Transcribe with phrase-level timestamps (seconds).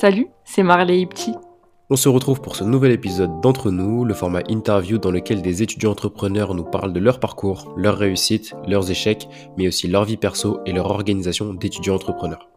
[0.00, 1.34] Salut, c'est Marley Ipti.
[1.90, 5.62] On se retrouve pour ce nouvel épisode d'Entre nous, le format interview dans lequel des
[5.62, 9.28] étudiants entrepreneurs nous parlent de leur parcours, leurs réussites, leurs échecs,
[9.58, 12.48] mais aussi leur vie perso et leur organisation d'étudiants entrepreneurs.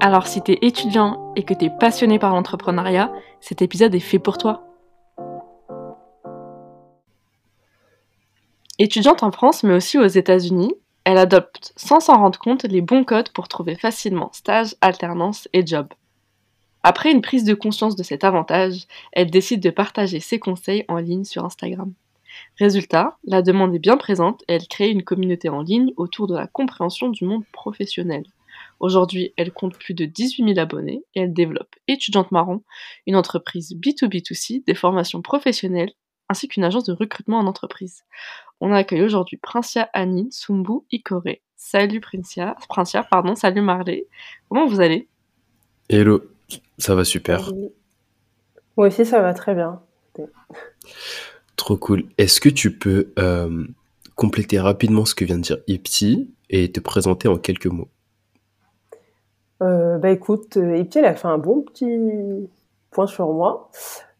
[0.00, 3.12] Alors si t'es étudiant et que t'es passionné par l'entrepreneuriat,
[3.42, 4.62] cet épisode est fait pour toi.
[8.78, 10.72] Étudiante en France mais aussi aux États-Unis,
[11.04, 15.66] elle adopte sans s'en rendre compte les bons codes pour trouver facilement stage, alternance et
[15.66, 15.86] job.
[16.82, 20.96] Après une prise de conscience de cet avantage, elle décide de partager ses conseils en
[20.96, 21.92] ligne sur Instagram.
[22.58, 26.34] Résultat, la demande est bien présente et elle crée une communauté en ligne autour de
[26.34, 28.24] la compréhension du monde professionnel.
[28.78, 32.62] Aujourd'hui, elle compte plus de 18 000 abonnés et elle développe Étudiante Marron,
[33.06, 35.92] une entreprise B2B2C des formations professionnelles
[36.30, 38.04] ainsi qu'une agence de recrutement en entreprise.
[38.60, 41.24] On accueille aujourd'hui Princia Annie Sumbu Ikore.
[41.56, 44.06] Salut Princia, Princia, pardon, salut Marley.
[44.48, 45.08] Comment vous allez?
[45.88, 46.22] Hello,
[46.80, 47.52] ça va super.
[48.76, 49.80] Moi aussi, ça va très bien.
[51.56, 52.04] Trop cool.
[52.18, 53.64] Est-ce que tu peux euh,
[54.14, 57.88] compléter rapidement ce que vient de dire Ipti et te présenter en quelques mots?
[59.62, 61.98] Euh, Bah écoute, euh, Ipti, elle a fait un bon petit
[62.90, 63.70] point sur moi.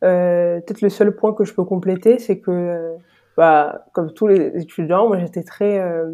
[0.05, 2.95] Euh, Peut-être le seul point que je peux compléter, c'est que,
[3.36, 5.78] bah, comme tous les étudiants, moi j'étais très...
[5.80, 6.12] Euh,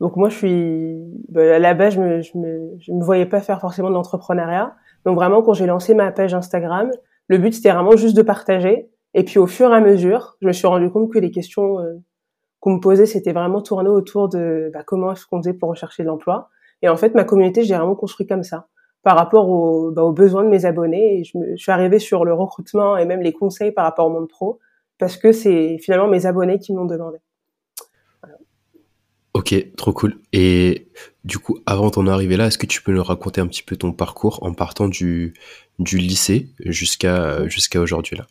[0.00, 0.96] donc moi je suis...
[1.28, 3.94] Bah, à la base, je me, je, me, je me voyais pas faire forcément de
[3.94, 4.74] l'entrepreneuriat.
[5.04, 6.90] Donc vraiment, quand j'ai lancé ma page Instagram,
[7.28, 8.90] le but c'était vraiment juste de partager.
[9.14, 11.78] Et puis au fur et à mesure, je me suis rendu compte que les questions
[11.80, 11.94] euh,
[12.60, 16.02] qu'on me posait, c'était vraiment tourné autour de bah, comment est-ce qu'on faisait pour rechercher
[16.02, 16.48] de l'emploi.
[16.80, 18.68] Et en fait, ma communauté, j'ai vraiment construit comme ça,
[19.02, 21.24] par rapport aux, bah, aux besoins de mes abonnés.
[21.24, 24.10] Je, me, je suis arrivée sur le recrutement et même les conseils par rapport au
[24.10, 24.60] monde pro,
[24.98, 27.18] parce que c'est finalement mes abonnés qui m'ont demandé.
[29.34, 30.18] Ok, trop cool.
[30.32, 30.88] Et
[31.24, 33.76] du coup, avant d'en arriver là, est-ce que tu peux nous raconter un petit peu
[33.76, 35.32] ton parcours en partant du,
[35.78, 38.26] du lycée jusqu'à jusqu'à aujourd'hui là?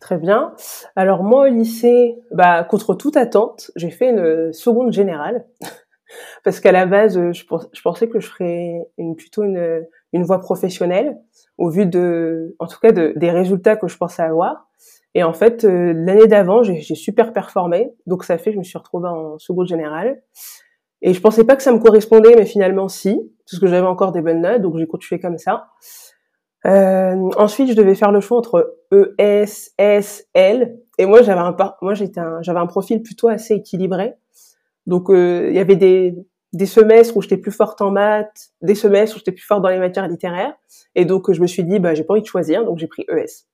[0.00, 0.54] Très bien.
[0.96, 5.46] Alors moi au lycée, bah, contre toute attente, j'ai fait une seconde générale
[6.44, 11.16] parce qu'à la base, je, pensais que je ferais une, plutôt une, une voie professionnelle
[11.58, 14.68] au vu de, en tout cas, de, des résultats que je pensais avoir.
[15.14, 18.78] Et en fait, euh, l'année d'avant, j'ai super performé, donc ça fait je me suis
[18.78, 20.22] retrouvée en seconde générale.
[21.02, 24.10] Et je pensais pas que ça me correspondait, mais finalement si, parce que j'avais encore
[24.12, 25.68] des bonnes notes, donc j'ai continué comme ça.
[26.66, 31.54] Euh, ensuite, je devais faire le choix entre ES, S, L, et moi j'avais un
[31.82, 34.14] moi j'étais j'avais un profil plutôt assez équilibré.
[34.86, 36.16] Donc euh, il y avait des
[36.52, 39.68] des semestres où j'étais plus forte en maths, des semestres où j'étais plus forte dans
[39.68, 40.54] les matières littéraires,
[40.94, 43.04] et donc je me suis dit bah j'ai pas envie de choisir, donc j'ai pris
[43.08, 43.46] ES.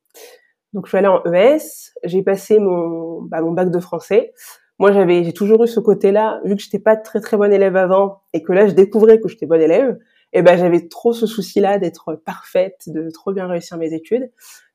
[0.72, 4.32] Donc je suis allée en ES, j'ai passé mon, bah, mon bac de français.
[4.78, 7.76] Moi j'avais, j'ai toujours eu ce côté-là, vu que j'étais pas très très bonne élève
[7.76, 9.98] avant et que là je découvrais que j'étais bonne élève,
[10.32, 14.30] et ben j'avais trop ce souci-là d'être parfaite, de trop bien réussir mes études.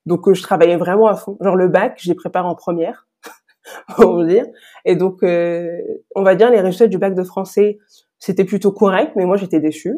[0.05, 1.38] Donc je travaillais vraiment à fond.
[1.41, 3.07] Genre le bac, je l'ai préparé en première,
[3.97, 4.45] on va dire.
[4.84, 5.81] Et donc euh,
[6.16, 7.79] on va dire les résultats du bac de français,
[8.19, 9.97] c'était plutôt correct, mais moi j'étais déçue.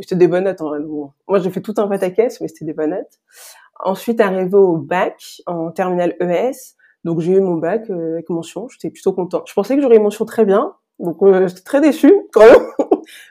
[0.00, 0.60] C'était des bonnes notes.
[0.60, 0.78] En...
[1.26, 3.20] Moi j'ai fait tout un pataquès, mais c'était des bonnes notes.
[3.82, 8.68] Ensuite, arrivé au bac en terminale ES, donc j'ai eu mon bac euh, avec mention.
[8.68, 9.42] J'étais plutôt content.
[9.46, 12.66] Je pensais que j'aurais une mention très bien, donc euh, j'étais très déçue quand même,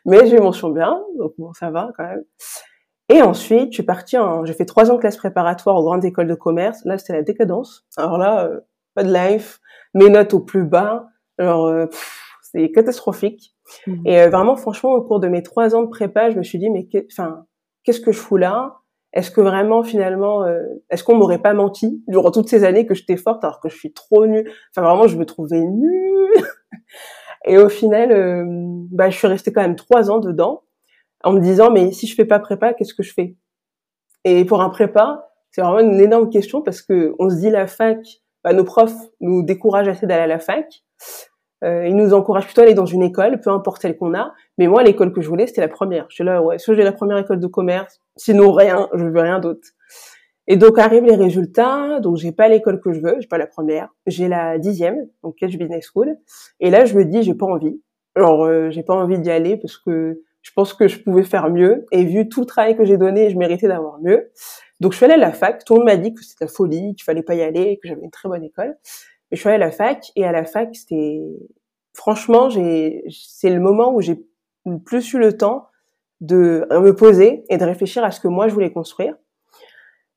[0.05, 2.23] mais j'ai eu mention bien, donc bon ça va quand même.
[3.09, 6.05] Et ensuite, je suis partie en, j'ai fait trois ans de classe préparatoire aux grandes
[6.05, 6.79] écoles de commerce.
[6.85, 7.85] Là, c'était la décadence.
[7.97, 8.61] Alors là, euh,
[8.95, 9.59] pas de life,
[9.93, 11.07] mes notes au plus bas,
[11.37, 11.87] genre euh,
[12.41, 13.55] c'est catastrophique.
[13.87, 14.07] Mmh.
[14.07, 16.69] Et vraiment, franchement, au cours de mes trois ans de prépa, je me suis dit
[16.69, 17.45] mais, enfin,
[17.83, 18.80] qu'est-ce que je fous là?
[19.13, 22.93] Est-ce que vraiment finalement, euh, est-ce qu'on m'aurait pas menti durant toutes ces années que
[22.93, 26.33] j'étais forte alors que je suis trop nulle Enfin vraiment, je me trouvais nulle.
[27.45, 28.45] Et au final, euh,
[28.91, 30.63] bah, je suis restée quand même trois ans dedans
[31.23, 33.35] en me disant mais si je fais pas prépa, qu'est-ce que je fais?
[34.23, 37.67] Et pour un prépa, c'est vraiment une énorme question parce que on se dit la
[37.67, 37.99] fac,
[38.43, 40.83] bah, nos profs nous découragent assez d'aller à la fac.
[41.63, 44.33] Euh, ils nous encouragent plutôt à aller dans une école, peu importe celle qu'on a.
[44.57, 46.05] Mais moi, l'école que je voulais, c'était la première.
[46.09, 49.21] Je suis là, ouais, soit j'ai la première école de commerce, sinon rien, je veux
[49.21, 49.67] rien d'autre.
[50.47, 51.99] Et donc arrivent les résultats.
[52.01, 55.35] Donc j'ai pas l'école que je veux, j'ai pas la première, j'ai la dixième, donc
[55.35, 56.17] Catch Business School.
[56.59, 57.79] Et là, je me dis, j'ai pas envie.
[58.15, 61.49] Alors euh, j'ai pas envie d'y aller parce que je pense que je pouvais faire
[61.49, 61.85] mieux.
[61.91, 64.31] Et vu tout le travail que j'ai donné, je méritais d'avoir mieux.
[64.79, 65.63] Donc je suis allée à la fac.
[65.63, 67.87] Tout le monde m'a dit que c'était la folie, qu'il fallait pas y aller, que
[67.87, 68.75] j'avais une très bonne école.
[69.31, 71.21] Je suis allée à la fac et à la fac, c'était
[71.93, 74.23] franchement, j'ai c'est le moment où j'ai
[74.85, 75.67] plus eu le temps
[76.19, 79.15] de me poser et de réfléchir à ce que moi je voulais construire.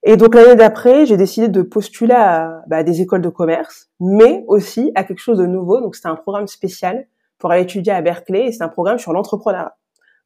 [0.07, 4.45] Et donc l'année d'après, j'ai décidé de postuler à, bah, des écoles de commerce, mais
[4.49, 5.81] aussi à quelque chose de nouveau.
[5.81, 7.07] Donc c'était un programme spécial
[7.39, 9.77] pour aller étudier à Berkeley et c'est un programme sur l'entrepreneuriat.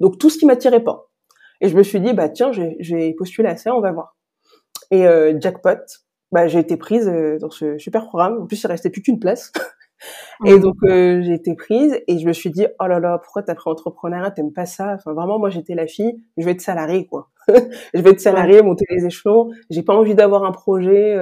[0.00, 1.08] Donc tout ce qui m'attirait pas.
[1.60, 4.16] Et je me suis dit, bah tiens, je vais postuler à ça, on va voir.
[4.90, 5.78] Et euh, jackpot,
[6.32, 8.42] bah j'ai été prise euh, dans ce super programme.
[8.42, 9.52] En plus, il restait plus qu'une place.
[10.44, 10.60] et mmh.
[10.60, 13.54] donc euh, j'ai été prise et je me suis dit, oh là là, pourquoi t'as
[13.54, 14.94] pris entrepreneuriat, t'aimes pas ça?
[14.94, 17.30] Enfin vraiment, moi j'étais la fille, je vais être salariée quoi.
[17.48, 19.50] je vais être salariée, monter les échelons.
[19.70, 21.16] J'ai pas envie d'avoir un projet.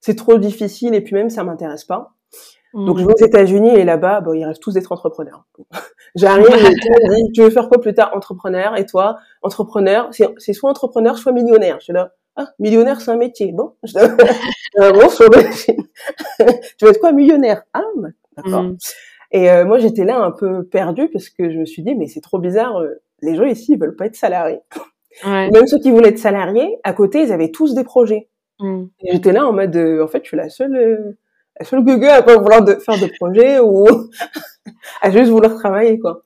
[0.00, 2.14] c'est trop difficile et puis même ça m'intéresse pas.
[2.74, 5.44] Donc je vais aux États-Unis et là-bas, bon, ils rêvent tous d'être entrepreneurs.
[6.14, 8.12] J'arrive et dit, tu veux faire quoi plus tard?
[8.14, 8.76] Entrepreneur.
[8.78, 11.76] Et toi, entrepreneur, c'est soit entrepreneur, soit millionnaire.
[11.80, 13.52] Je suis là, ah, millionnaire, c'est un métier.
[13.52, 15.08] Bon, je euh, bon,
[16.78, 17.62] tu veux être quoi, millionnaire?
[17.72, 18.62] Ah, bah, d'accord.
[18.62, 18.76] Mmh.
[19.32, 22.06] Et euh, moi, j'étais là un peu perdue parce que je me suis dit, mais
[22.06, 22.78] c'est trop bizarre.
[22.78, 24.60] Euh, les gens ici, ils veulent pas être salariés.
[25.24, 25.50] Ouais.
[25.50, 28.28] Même ceux qui voulaient être salariés, à côté, ils avaient tous des projets.
[28.60, 28.84] Mmh.
[29.10, 31.16] J'étais là en mode, en fait, je suis la seule
[31.60, 33.86] est-ce le gugu à pas vouloir de, faire de projets ou
[35.02, 36.24] à juste vouloir travailler quoi.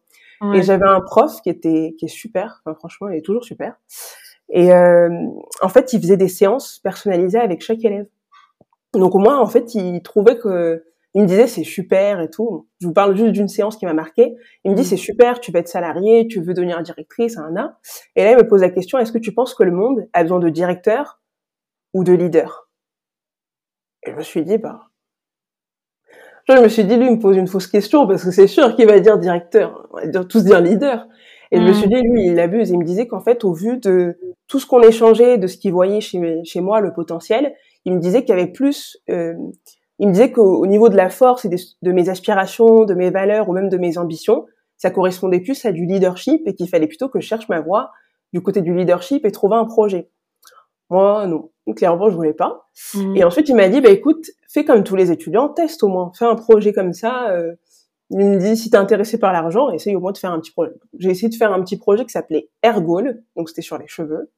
[0.54, 3.74] Et j'avais un prof qui était qui est super, enfin, franchement, il est toujours super.
[4.48, 5.10] Et euh,
[5.60, 8.06] en fait, il faisait des séances personnalisées avec chaque élève.
[8.94, 10.84] Donc au moins, en fait, il trouvait que
[11.14, 12.68] il me disait c'est super et tout.
[12.80, 14.34] Je vous parle juste d'une séance qui m'a marqué.
[14.64, 14.84] Il me dit mmh.
[14.84, 17.72] c'est super, tu veux être salarié, tu veux devenir directrice, un an.
[18.16, 20.22] Et là, il me pose la question est-ce que tu penses que le monde a
[20.22, 21.20] besoin de directeur
[21.94, 22.68] ou de leader
[24.06, 24.80] Et je me suis dit bah
[26.48, 28.76] je me suis dit, lui, il me pose une fausse question parce que c'est sûr
[28.76, 31.08] qu'il va dire directeur, on va dire, tous dire leader.
[31.52, 31.90] Et je me suis mm.
[31.90, 32.70] dit, lui, il abuse.
[32.70, 35.72] Il me disait qu'en fait, au vu de tout ce qu'on échangeait, de ce qu'il
[35.72, 37.54] voyait chez, chez moi, le potentiel,
[37.84, 38.98] il me disait qu'il y avait plus.
[39.10, 39.34] Euh,
[39.98, 43.48] il me disait qu'au niveau de la force et de mes aspirations, de mes valeurs
[43.48, 44.44] ou même de mes ambitions,
[44.76, 47.92] ça correspondait plus à du leadership et qu'il fallait plutôt que je cherche ma voie
[48.34, 50.10] du côté du leadership et trouver un projet.
[50.90, 51.50] Moi, non.
[51.74, 52.68] Clairement, je voulais pas.
[52.94, 53.16] Mm.
[53.16, 56.12] Et ensuite, il m'a dit, bah écoute, fais comme tous les étudiants, teste au moins,
[56.16, 57.30] fais un projet comme ça.
[57.30, 57.54] Euh,
[58.10, 60.52] il me dit, si t'es intéressé par l'argent, essaye au moins de faire un petit
[60.52, 60.72] projet.
[60.98, 64.30] J'ai essayé de faire un petit projet qui s'appelait Ergol, donc c'était sur les cheveux.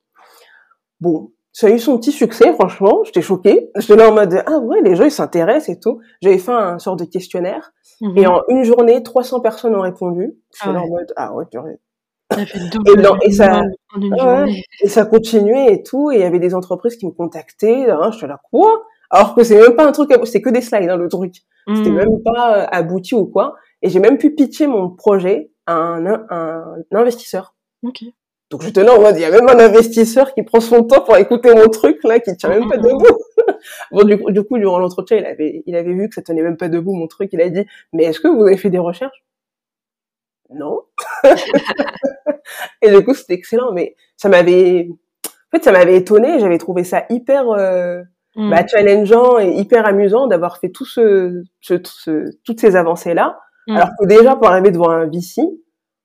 [1.00, 3.70] Bon, ça a eu son petit succès, franchement, j'étais choquée.
[3.76, 6.00] J'étais là en mode, ah ouais, les gens, ils s'intéressent et tout.
[6.22, 8.18] J'avais fait un sort de questionnaire, mm-hmm.
[8.20, 10.34] et en une journée, 300 personnes ont répondu.
[10.54, 11.58] J'étais ah là en mode, ah ouais, tu
[13.22, 13.62] et, ça,
[14.82, 18.10] et ça continuait et tout, et il y avait des entreprises qui me contactaient, hein,
[18.12, 18.84] je suis là, quoi?
[19.10, 21.36] Alors que c'est même pas un truc, c'est que des slides, hein, le truc.
[21.74, 21.96] C'était hmm.
[21.96, 23.56] même pas euh, abouti ou quoi.
[23.82, 27.54] Et j'ai même pu pitcher mon projet à un, un, investisseur.
[27.82, 28.14] Okay.
[28.50, 31.02] Donc je là en mode, il y a même un investisseur qui prend son temps
[31.02, 33.18] pour écouter mon truc, là, qui tient même pas debout.
[33.92, 36.42] bon, du coup, du coup, durant l'entretien, il avait, il avait vu que ça tenait
[36.42, 37.28] même pas debout, mon truc.
[37.32, 39.22] Il a dit, mais est-ce que vous avez fait des recherches?
[40.50, 40.80] Non.
[42.82, 46.38] et du coup, c'était excellent, mais ça m'avait, en fait, ça m'avait étonné.
[46.38, 48.02] J'avais trouvé ça hyper euh,
[48.38, 48.50] mm.
[48.50, 51.74] bah, challengeant et hyper amusant d'avoir fait tout ce, ce,
[52.44, 53.38] toutes ces avancées là.
[53.66, 53.76] Mm.
[53.76, 55.42] Alors que déjà pour arriver devant un VC,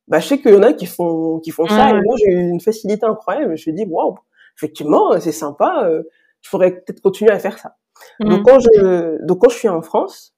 [0.08, 1.90] bah, je sais qu'il y en a qui font qui font ça.
[1.92, 3.48] Et moi, j'ai eu une facilité incroyable.
[3.48, 4.16] Je me suis dit, waouh,
[4.58, 5.86] effectivement, c'est sympa.
[5.86, 6.04] Euh,
[6.42, 7.78] je pourrais peut-être continuer à faire ça.
[8.20, 8.30] Mm.
[8.30, 10.34] Donc quand je donc quand je suis en France,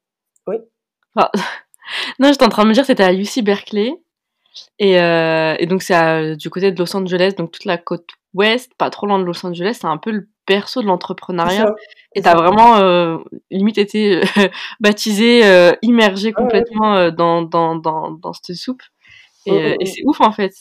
[0.47, 0.57] oui.
[1.15, 1.31] Ah.
[2.19, 3.93] non, j'étais en train de me dire, c'était à UC Berkeley.
[4.79, 8.71] Et, euh, et donc, c'est du côté de Los Angeles, donc toute la côte ouest,
[8.77, 9.77] pas trop loin de Los Angeles.
[9.81, 11.67] C'est un peu le berceau de l'entrepreneuriat.
[12.15, 13.17] Et t'as vraiment, euh,
[13.51, 14.21] limite, été euh,
[14.79, 18.81] baptisé, euh, immergé complètement euh, dans, dans, dans, dans cette soupe.
[19.45, 20.53] Et, et c'est ouf, en fait.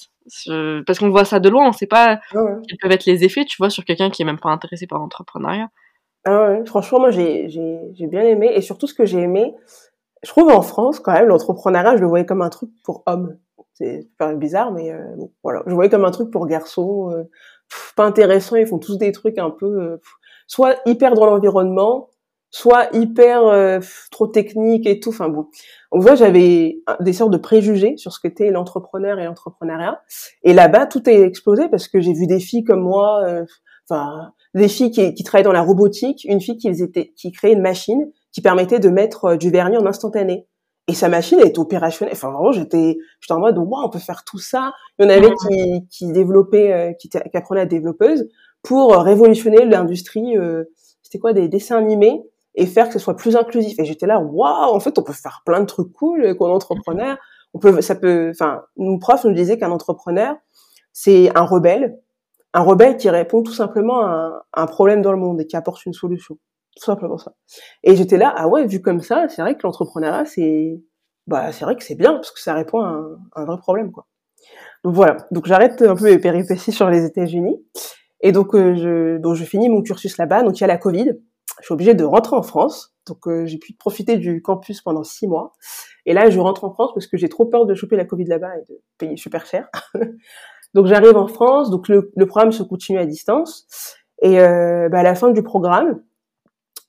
[0.87, 3.57] parce qu'on voit ça de loin, on sait pas quels peuvent être les effets, tu
[3.57, 5.69] vois, sur quelqu'un qui est même pas intéressé par l'entrepreneuriat.
[6.27, 7.49] Ah ouais, franchement, moi, j'ai
[8.01, 8.51] bien aimé.
[8.55, 9.55] Et surtout, ce que j'ai aimé,
[10.23, 13.39] je trouve en France, quand même, l'entrepreneuriat, je le voyais comme un truc pour hommes.
[13.75, 15.63] C'est bizarre, mais euh, bon, voilà.
[15.65, 17.11] Je le voyais comme un truc pour garçons.
[17.11, 17.25] Euh,
[17.97, 19.67] pas intéressant, ils font tous des trucs un peu...
[19.67, 19.97] Euh,
[20.47, 22.11] soit hyper dans l'environnement,
[22.51, 23.81] soit hyper
[24.11, 25.09] trop technique et tout.
[25.09, 25.47] Enfin bon,
[25.91, 30.03] on voit j'avais des sortes de préjugés sur ce qu'était l'entrepreneur et l'entrepreneuriat.
[30.43, 33.25] Et là-bas, tout est explosé parce que j'ai vu des filles comme moi,
[33.89, 37.55] enfin des filles qui, qui travaillent dans la robotique, une fille qui, étaient, qui créait
[37.55, 40.47] une machine qui permettait de mettre euh, du vernis en instantané.
[40.86, 42.14] Et sa machine est opérationnelle.
[42.14, 44.72] Enfin, vraiment, j'étais, j'étais en mode, waouh, on peut faire tout ça.
[44.98, 48.29] Il y en avait qui, qui développaient, euh, qui, qui apprenaient à développeuse
[48.62, 50.36] pour euh, révolutionner l'industrie.
[51.03, 52.22] c'était quoi, des dessins animés
[52.55, 53.79] et faire que ce soit plus inclusif.
[53.79, 57.17] Et j'étais là, waouh, en fait, on peut faire plein de trucs cool qu'on entrepreneur.
[57.55, 60.36] On peut, ça peut, enfin, nos profs nous disaient qu'un entrepreneur,
[60.93, 61.98] c'est un rebelle,
[62.53, 65.84] un rebelle qui répond tout simplement à un problème dans le monde et qui apporte
[65.86, 66.38] une solution.
[66.77, 67.35] Tout simplement ça.
[67.83, 70.81] Et j'étais là, ah ouais, vu comme ça, c'est vrai que l'entrepreneuriat, c'est,
[71.27, 73.03] bah, c'est vrai que c'est bien parce que ça répond à
[73.37, 74.07] un, vrai problème, quoi.
[74.83, 75.17] Donc voilà.
[75.31, 77.65] Donc j'arrête un peu les péripéties sur les États-Unis.
[78.21, 80.43] Et donc, euh, je, donc je finis mon cursus là-bas.
[80.43, 81.13] Donc il y a la Covid.
[81.61, 82.95] Je suis obligée de rentrer en France.
[83.07, 85.53] Donc euh, j'ai pu profiter du campus pendant six mois.
[86.07, 88.25] Et là, je rentre en France parce que j'ai trop peur de choper la Covid
[88.25, 89.69] là-bas et de payer super cher.
[90.75, 93.67] Donc j'arrive en France, donc le, programme se continue à distance.
[94.21, 96.03] Et euh, bah, à la fin du programme,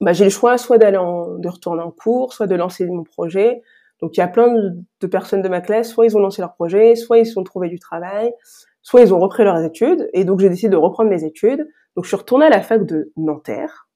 [0.01, 3.61] bah, j'ai le choix soit d'aller de retourner en cours, soit de lancer mon projet.
[4.01, 6.53] Donc il y a plein de, personnes de ma classe, soit ils ont lancé leur
[6.53, 8.33] projet, soit ils ont trouvé du travail,
[8.81, 10.09] soit ils ont repris leurs études.
[10.13, 11.67] Et donc j'ai décidé de reprendre mes études.
[11.95, 13.87] Donc je suis retournée à la fac de Nanterre.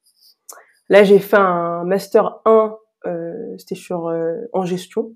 [0.88, 2.76] Là j'ai fait un master 1,
[3.06, 5.14] euh, c'était sur euh, en gestion.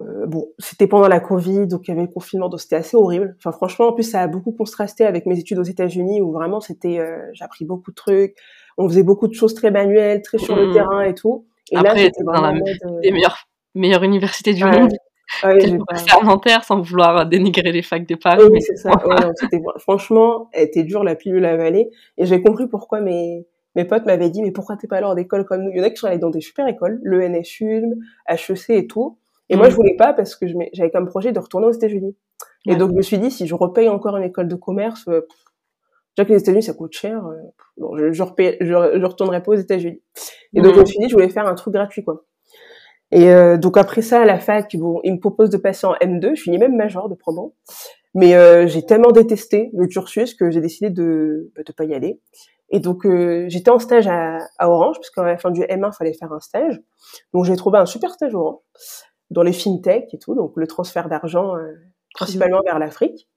[0.00, 2.96] Euh, bon, c'était pendant la Covid, donc il y avait le confinement, donc c'était assez
[2.96, 3.36] horrible.
[3.38, 6.60] Enfin, franchement, en plus, ça a beaucoup contrasté avec mes études aux États-Unis, où vraiment,
[6.60, 8.36] c'était, euh, j'ai appris beaucoup de trucs.
[8.78, 10.72] On faisait beaucoup de choses très manuelles, très sur le mmh.
[10.72, 11.46] terrain et tout.
[11.70, 14.92] Et là, c'était dans la euh, des meilleures, meilleures universités du monde.
[15.44, 16.60] Ouais, j'ai pas...
[16.62, 18.44] sans vouloir dénigrer les facs de Paris.
[18.50, 18.90] Oui, c'est ça.
[19.06, 21.88] Ouais, franchement, elle était dure la pilule à avaler.
[22.18, 25.44] Et j'ai compris pourquoi mes, mes potes m'avaient dit, mais pourquoi t'es pas allé d'école
[25.44, 25.70] comme nous?
[25.70, 27.84] Il y en a qui sont allés dans des super écoles, le NSU,
[28.28, 29.18] HEC et tout.
[29.48, 29.76] Et moi, je mm.
[29.76, 32.14] voulais pas parce que j'avais comme projet de retourner aux États-Unis.
[32.66, 35.26] Et donc, je me suis dit, si je repaye encore une école de commerce, euh,
[36.16, 37.36] déjà que les États-Unis, ça coûte cher, euh,
[37.96, 38.24] je, je,
[38.60, 40.02] je, retournerai pas aux États-Unis.
[40.54, 40.86] Et donc, je me mm.
[40.86, 42.24] suis dit, je voulais faire un truc gratuit, quoi.
[43.10, 45.94] Et euh, donc, après ça, à la fac, bon, ils me proposent de passer en
[45.94, 46.34] M2.
[46.34, 47.54] Je finis même major de promo.
[48.14, 51.94] Mais euh, j'ai tellement détesté le cursus que j'ai décidé de ne bah, pas y
[51.94, 52.20] aller.
[52.70, 55.90] Et donc, euh, j'étais en stage à, à Orange, parce qu'à la fin du M1,
[55.92, 56.80] il fallait faire un stage.
[57.34, 58.60] Donc, j'ai trouvé un super stage Orange
[59.30, 61.72] dans les fintech et tout, donc le transfert d'argent euh,
[62.14, 63.28] principalement vers l'Afrique.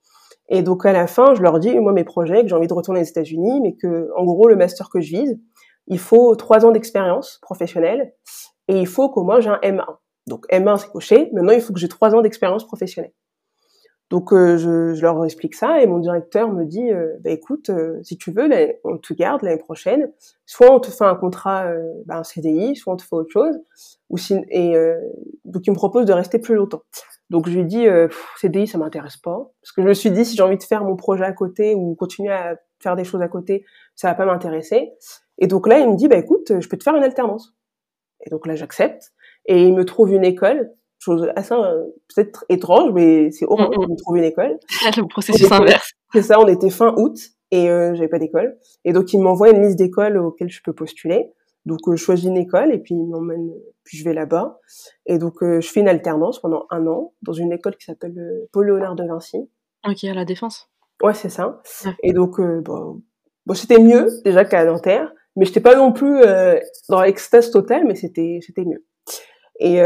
[0.50, 2.74] Et donc à la fin, je leur dis moi mes projets que j'ai envie de
[2.74, 5.40] retourner aux États-Unis, mais que en gros le master que je vise,
[5.88, 8.14] il faut trois ans d'expérience professionnelle
[8.68, 9.86] et il faut qu'au moins j'ai un M1.
[10.28, 11.30] Donc M1 c'est coché.
[11.34, 13.14] Maintenant il faut que j'ai trois ans d'expérience professionnelle.
[14.12, 18.00] Donc euh, je, leur explique ça et mon directeur me dit euh, bah, écoute euh,
[18.04, 18.48] si tu veux
[18.84, 20.12] on te garde l'année prochaine
[20.46, 21.72] soit on te fait un contrat
[22.06, 23.58] bah, un CDI soit on te fait autre chose
[24.10, 24.76] ou si, et
[25.44, 26.84] donc il me propose de rester plus longtemps
[27.36, 27.86] donc je lui dis
[28.38, 30.84] CDI ça m'intéresse pas parce que je me suis dit si j'ai envie de faire
[30.84, 33.66] mon projet à côté ou continuer à faire des choses à côté
[33.96, 34.92] ça va pas m'intéresser
[35.38, 37.54] et donc là il me dit bah écoute je peux te faire une alternance
[38.26, 39.12] et donc là j'accepte
[39.46, 40.72] et il me trouve une école
[41.06, 43.96] chose assez euh, peut-être étrange, mais c'est au moins mm, mm.
[43.96, 44.60] de trouver une école.
[44.98, 45.92] le processus inverse.
[46.14, 47.18] C'est ça, on était fin août
[47.52, 48.58] et euh, j'avais pas d'école.
[48.84, 51.32] Et donc il m'envoie une liste d'écoles auxquelles je peux postuler.
[51.66, 53.52] Donc euh, je choisis une école et puis il m'emmène,
[53.86, 54.60] puis je vais là-bas.
[55.06, 58.48] Et donc euh, je fais une alternance pendant un an dans une école qui s'appelle
[58.52, 59.50] Paul Léonard de Vinci.
[59.88, 60.70] Ok, à la Défense.
[61.02, 61.62] Ouais, c'est ça.
[62.04, 63.02] Et donc bon,
[63.46, 66.22] bon c'était mieux déjà qu'à Nanterre, mais j'étais pas non plus
[66.90, 68.86] dans l'extase totale, mais c'était c'était mieux.
[69.60, 69.80] Et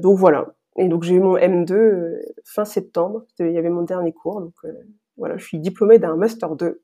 [0.00, 0.54] donc voilà.
[0.76, 3.24] Et donc j'ai eu mon M2 euh, fin septembre.
[3.38, 4.40] Il y avait mon dernier cours.
[4.40, 4.72] Donc euh,
[5.16, 6.82] voilà, je suis diplômée d'un master 2.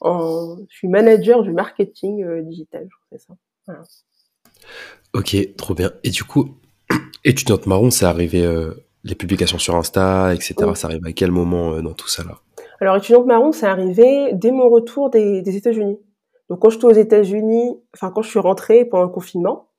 [0.00, 3.34] En, je suis manager du marketing euh, digital, je ça.
[3.66, 3.82] Voilà.
[5.14, 5.92] Ok, trop bien.
[6.02, 6.56] Et du coup,
[7.24, 8.46] étudiante marron, c'est arrivé
[9.04, 10.54] les publications sur Insta, etc.
[10.74, 12.40] Ça arrive à quel moment dans tout ça là?
[12.80, 15.98] Alors étudiante marron, c'est arrivé dès mon retour des, des États-Unis.
[16.50, 19.70] Donc quand j'étais aux États-Unis, enfin quand je suis rentrée pendant le confinement,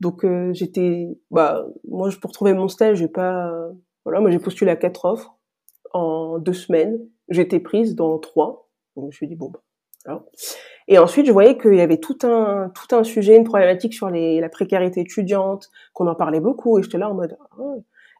[0.00, 3.52] donc euh, j'étais, bah moi pour trouver mon stage, j'ai pas,
[4.04, 5.36] voilà, moi j'ai postulé à quatre offres
[5.92, 6.98] en deux semaines.
[7.28, 8.68] Été prise dans trois.
[8.94, 10.24] Donc je me suis dit bon, bah,
[10.88, 14.08] Et ensuite je voyais qu'il y avait tout un tout un sujet, une problématique sur
[14.08, 17.36] les, la précarité étudiante, qu'on en parlait beaucoup, et j'étais là en mode.
[17.58, 17.62] Ah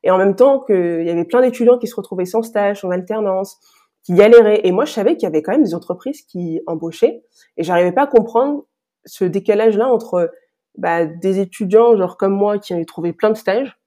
[0.02, 2.90] et en même temps qu'il y avait plein d'étudiants qui se retrouvaient sans stage, en
[2.90, 3.58] alternance,
[4.04, 4.60] qui galéraient.
[4.64, 7.24] Et moi je savais qu'il y avait quand même des entreprises qui embauchaient,
[7.56, 8.64] et j'arrivais pas à comprendre
[9.04, 10.30] ce décalage-là entre
[10.78, 13.78] bah, des étudiants genre comme moi qui avaient trouvé plein de stages,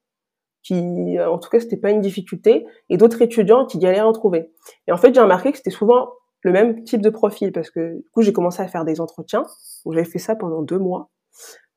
[0.64, 4.14] qui en tout cas c'était pas une difficulté, et d'autres étudiants qui galéraient à en
[4.14, 4.52] trouver.
[4.88, 6.10] Et en fait j'ai remarqué que c'était souvent
[6.42, 9.44] le même type de profil parce que du coup j'ai commencé à faire des entretiens,
[9.86, 11.10] donc j'avais fait ça pendant deux mois.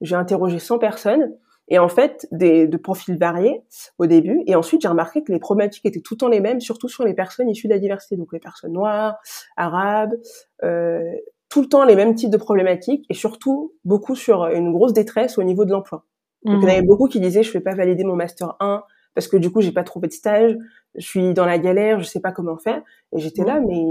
[0.01, 1.33] J'ai interrogé 100 personnes
[1.69, 3.63] et en fait des de profils variés
[3.99, 6.61] au début et ensuite j'ai remarqué que les problématiques étaient tout le temps les mêmes
[6.61, 9.17] surtout sur les personnes issues de la diversité donc les personnes noires
[9.57, 10.15] arabes
[10.65, 11.01] euh,
[11.53, 15.37] tout le temps les mêmes types de problématiques et surtout beaucoup sur une grosse détresse
[15.37, 16.07] au niveau de l'emploi.
[16.45, 16.87] Donc il y en avait mmh.
[16.87, 18.83] beaucoup qui disaient je vais pas valider mon master 1
[19.15, 20.57] parce que du coup j'ai pas trouvé de stage,
[20.95, 22.83] je suis dans la galère, je sais pas comment faire
[23.15, 23.67] et j'étais là mmh.
[23.67, 23.85] mais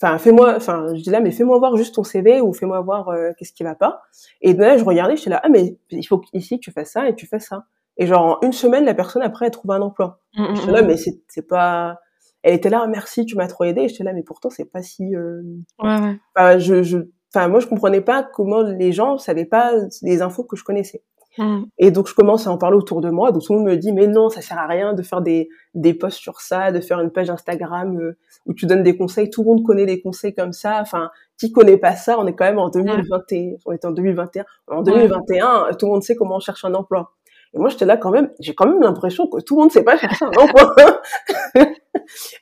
[0.00, 3.08] enfin fais-moi enfin je dis là mais fais-moi voir juste ton CV ou fais-moi voir
[3.08, 4.02] euh, qu'est-ce qui va pas
[4.40, 7.14] et là je regardais j'étais là ah mais il faut ici tu fasses ça et
[7.14, 7.64] tu fais ça
[7.96, 10.20] et genre en une semaine la personne après elle trouve un emploi.
[10.36, 11.98] Mmh, j'étais là mais c'est c'est pas
[12.42, 13.82] elle était là, merci, tu m'as trop aidé.
[13.82, 15.14] Et j'étais là, mais pourtant, c'est pas si.
[15.14, 15.42] Euh...
[15.78, 16.18] Ouais, ouais.
[16.34, 16.98] Enfin, je, je,
[17.34, 21.02] enfin, moi, je comprenais pas comment les gens savaient pas les infos que je connaissais.
[21.38, 21.64] Mmh.
[21.78, 23.32] Et donc, je commence à en parler autour de moi.
[23.32, 25.48] Donc, tout le monde me dit, mais non, ça sert à rien de faire des,
[25.74, 29.30] des posts sur ça, de faire une page Instagram euh, où tu donnes des conseils.
[29.30, 30.80] Tout le monde connaît des conseils comme ça.
[30.80, 32.18] Enfin, qui connaît pas ça?
[32.18, 33.56] On est quand même en 2021.
[33.66, 34.44] On est en 2021.
[34.66, 37.12] En 2021, tout le monde sait comment on cherche un emploi.
[37.54, 39.82] Et moi, j'étais là quand même, j'ai quand même l'impression que tout le monde sait
[39.82, 41.64] pas faire ça, non,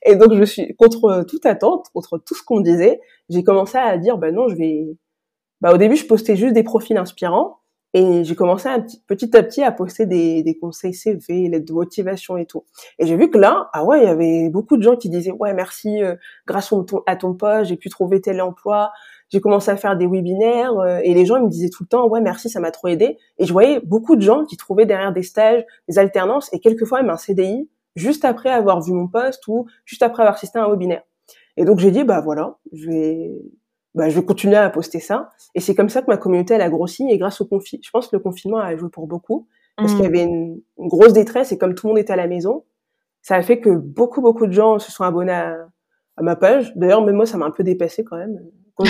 [0.03, 3.97] Et donc, je suis, contre toute attente, contre tout ce qu'on disait, j'ai commencé à
[3.99, 4.97] dire, bah non, je vais,
[5.61, 7.61] bah au début, je postais juste des profils inspirants,
[7.99, 11.73] et j'ai commencé à, petit à petit à poster des, des conseils CV, lettres de
[11.73, 12.63] motivation et tout.
[12.99, 15.31] Et j'ai vu que là, ah ouais, il y avait beaucoup de gens qui disaient,
[15.31, 16.15] ouais, merci, euh,
[16.47, 16.75] grâce
[17.07, 18.93] à ton poste, j'ai pu trouver tel emploi,
[19.31, 21.89] j'ai commencé à faire des webinaires euh, et les gens ils me disaient tout le
[21.89, 24.87] temps ouais merci ça m'a trop aidé et je voyais beaucoup de gens qui trouvaient
[24.87, 29.09] derrière des stages des alternances et quelquefois même un CDI juste après avoir vu mon
[29.09, 31.03] poste ou juste après avoir assisté à un webinaire
[31.57, 33.33] et donc j'ai dit bah voilà je vais
[33.97, 35.31] bah, je vais continuer à poster ça.
[35.55, 37.09] Et c'est comme ça que ma communauté elle a grossi.
[37.11, 39.49] Et grâce au confinement je pense que le confinement a joué pour beaucoup.
[39.77, 42.27] Parce qu'il y avait une, grosse détresse et comme tout le monde était à la
[42.27, 42.65] maison
[43.21, 45.69] ça a fait que beaucoup beaucoup de gens se sont abonnés à,
[46.17, 46.73] à ma page.
[46.77, 48.41] D'ailleurs même moi ça m'a un peu dépassé quand même.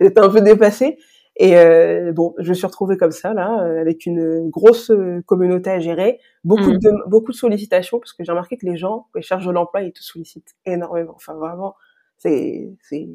[0.00, 0.98] J'étais un peu dépassée.
[1.38, 4.90] Et euh, bon, je me suis retrouvée comme ça là, euh, avec une grosse
[5.26, 6.78] communauté à gérer, beaucoup mm.
[6.78, 9.50] de beaucoup de sollicitations parce que j'ai remarqué que les gens, quand ils cherchent de
[9.50, 11.12] l'emploi, ils te sollicitent énormément.
[11.14, 11.74] Enfin vraiment,
[12.18, 13.08] c'est c'est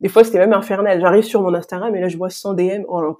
[0.00, 1.00] des fois c'était même infernal.
[1.00, 2.84] J'arrive sur mon Instagram et là je vois 100 DM.
[2.88, 3.14] Oh, là,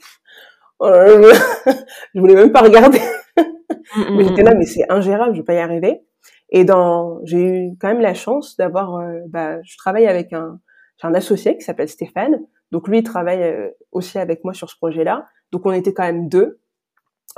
[0.81, 0.89] oh
[2.15, 3.01] je voulais même pas regarder.
[3.37, 6.03] Mm, mm, mais j'étais là, mais c'est ingérable, je vais pas y arriver.
[6.51, 10.61] Et dans, j'ai eu quand même la chance d'avoir, bah, je travaille avec un
[11.01, 12.41] j'ai un associé qui s'appelle Stéphane.
[12.71, 15.27] Donc lui, il travaille euh, aussi avec moi sur ce projet-là.
[15.53, 16.61] Donc on était quand même deux.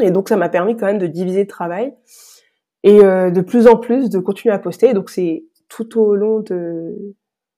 [0.00, 1.94] Et donc ça m'a permis quand même de diviser le travail
[2.82, 4.92] et euh, de plus en plus de continuer à poster.
[4.92, 6.94] Donc c'est tout au long de...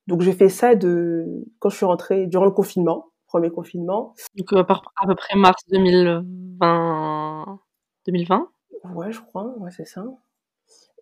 [0.08, 1.26] Donc j'ai fait ça de
[1.58, 4.14] quand je suis rentrée durant le confinement, premier confinement.
[4.36, 7.60] Donc à peu près mars 2020.
[8.06, 8.48] 2020
[8.94, 10.04] Ouais, je crois, ouais, c'est ça.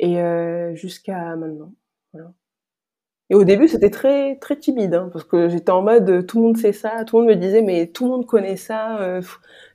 [0.01, 1.73] Et euh, jusqu'à maintenant.
[2.13, 2.33] Voilà.
[3.31, 6.39] Et au début, c'était très très timide, hein, parce que j'étais en mode euh, tout
[6.39, 9.01] le monde sait ça, tout le monde me disait mais tout le monde connaît ça,
[9.03, 9.23] euh,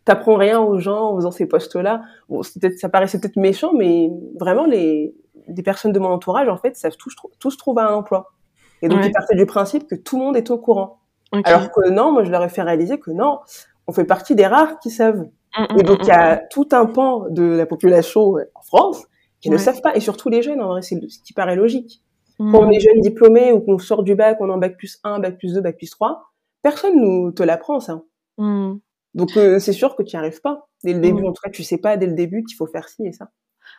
[0.04, 2.04] t'apprends rien aux gens en faisant ces postes-là.
[2.28, 5.16] Bon, ça paraissait peut-être méchant, mais vraiment les
[5.48, 8.34] des personnes de mon entourage en fait savent tous tous trouver un emploi.
[8.82, 11.00] Et donc ils partaient du principe que tout le monde est au courant.
[11.44, 13.40] Alors que non, moi je leur ai fait réaliser que non,
[13.88, 15.28] on fait partie des rares qui savent.
[15.58, 18.44] Mmh, mmh, et donc il y a mmh, tout un pan de la population euh,
[18.56, 19.04] en France
[19.42, 22.04] qui ne savent pas, et surtout les jeunes, en vrai, c'est ce qui paraît logique.
[22.38, 25.00] Quand on est jeune diplômé ou qu'on sort du bac, on est en bac plus
[25.04, 26.24] 1, bac plus 2, bac plus 3,
[26.64, 28.02] personne nous te l'apprend ça.
[28.38, 28.78] Mm.
[29.14, 30.68] Donc euh, c'est sûr que tu n'y arrives pas.
[30.84, 31.02] Dès le mm.
[31.02, 33.12] début, en tout cas, tu sais pas dès le début qu'il faut faire ci et
[33.12, 33.30] ça.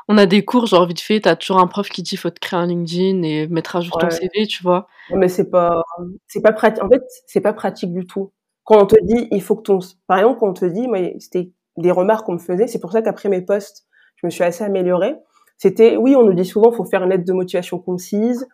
[0.08, 2.40] On a des cours, genre vite fait, t'as toujours un prof qui dit faut te
[2.40, 4.86] créer un LinkedIn et mettre à jour ton CV, tu vois.
[5.14, 5.82] Mais c'est pas,
[6.26, 6.82] c'est pas pratique.
[6.82, 8.32] En fait, c'est pas pratique du tout.
[8.64, 10.98] Quand on te dit, il faut que ton, par exemple, quand on te dit, moi,
[11.18, 12.66] c'était des remarques qu'on me faisait.
[12.66, 13.86] C'est pour ça qu'après mes posts,
[14.16, 15.16] je me suis assez améliorée
[15.62, 18.48] c'était oui, on nous dit souvent faut faire une lettre de motivation concise,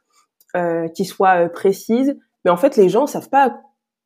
[0.56, 3.56] euh, qui soit euh, précise, mais en fait les gens savent pas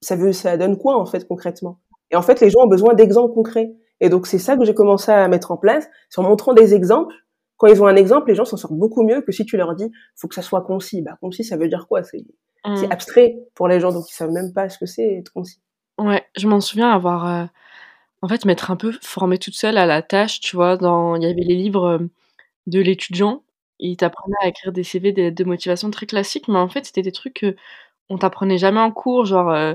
[0.00, 1.80] ça veut ça donne quoi en fait concrètement?
[2.12, 3.72] Et en fait les gens ont besoin d'exemples concrets.
[4.00, 6.74] Et donc c'est ça que j'ai commencé à mettre en place, c'est en montrant des
[6.74, 7.12] exemples.
[7.62, 9.76] Quand ils ont un exemple, les gens s'en sortent beaucoup mieux que si tu leur
[9.76, 11.00] dis faut que ça soit concis.
[11.00, 12.02] Bah concis ça veut dire quoi?
[12.02, 12.24] C'est
[12.66, 12.90] mmh.
[12.90, 15.60] abstrait pour les gens donc ils savent même pas ce que c'est être concis.
[15.96, 17.44] Ouais, je m'en souviens avoir euh,
[18.20, 21.22] en fait m'être un peu formée toute seule à la tâche, tu vois, dans il
[21.22, 22.00] y avait les livres
[22.66, 23.44] de l'étudiant.
[23.78, 27.02] Il t'apprenait à écrire des CV, des de motivation très classiques, mais en fait, c'était
[27.02, 27.44] des trucs
[28.08, 29.74] qu'on t'apprenait jamais en cours, genre, euh,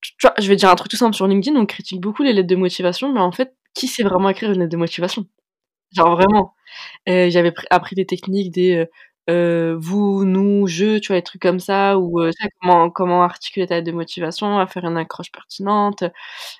[0.00, 2.32] tu vois, je vais dire un truc tout simple, sur LinkedIn, on critique beaucoup les
[2.32, 5.26] lettres de motivation, mais en fait, qui sait vraiment écrire une lettre de motivation?
[5.92, 6.54] Genre vraiment.
[7.06, 8.86] j'avais appris des techniques, des,
[9.30, 12.20] euh, vous, nous, je, tu vois, des trucs comme ça, ou
[12.60, 16.04] comment comment articuler ta lettre de motivation, à faire une accroche pertinente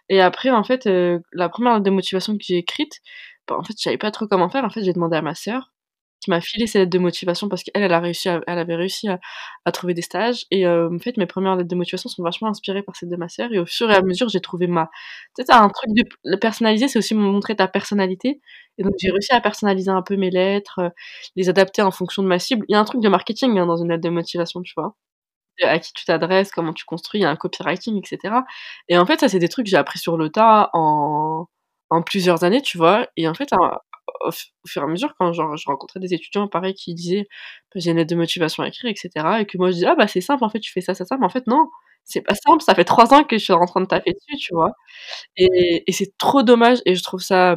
[0.08, 0.86] et après, en fait,
[1.32, 3.00] la première lettre de motivation que j'ai écrite,
[3.48, 4.64] bah, en fait, je savais pas trop comment faire.
[4.64, 5.71] En fait, j'ai demandé à ma sœur,
[6.22, 9.08] qui m'a filé ses lettres de motivation parce qu'elle, elle a réussi, elle avait réussi
[9.08, 10.46] à, trouver des stages.
[10.50, 13.16] Et euh, en fait, mes premières lettres de motivation sont vachement inspirées par celles de
[13.16, 13.52] ma sœur.
[13.52, 14.90] Et au fur et à mesure, j'ai trouvé ma.
[15.36, 18.40] Tu sais, un truc de personnaliser, c'est aussi montrer ta personnalité.
[18.78, 20.90] Et donc, j'ai réussi à personnaliser un peu mes lettres, euh,
[21.36, 22.64] les adapter en fonction de ma cible.
[22.68, 24.96] Il y a un truc de marketing hein, dans une lettre de motivation, tu vois
[25.62, 28.34] à qui tu t'adresses, comment tu construis, un copywriting, etc.
[28.88, 31.46] Et en fait, ça, c'est des trucs que j'ai appris sur le tas en,
[31.90, 33.06] en plusieurs années, tu vois.
[33.16, 33.52] Et en fait,
[34.20, 34.30] au,
[34.66, 37.26] fur et à mesure, quand genre, je rencontrais des étudiants, pareil, qui disaient
[37.74, 39.10] bah, j'ai une lettre de motivation à écrire, etc.
[39.40, 41.04] Et que moi, je disais ah bah c'est simple, en fait, tu fais ça, ça,
[41.04, 41.16] ça.
[41.18, 41.68] Mais en fait, non,
[42.04, 42.62] c'est pas simple.
[42.62, 44.72] Ça fait trois ans que je suis en train de taper dessus, tu vois.
[45.36, 46.78] Et, et c'est trop dommage.
[46.86, 47.56] Et je trouve ça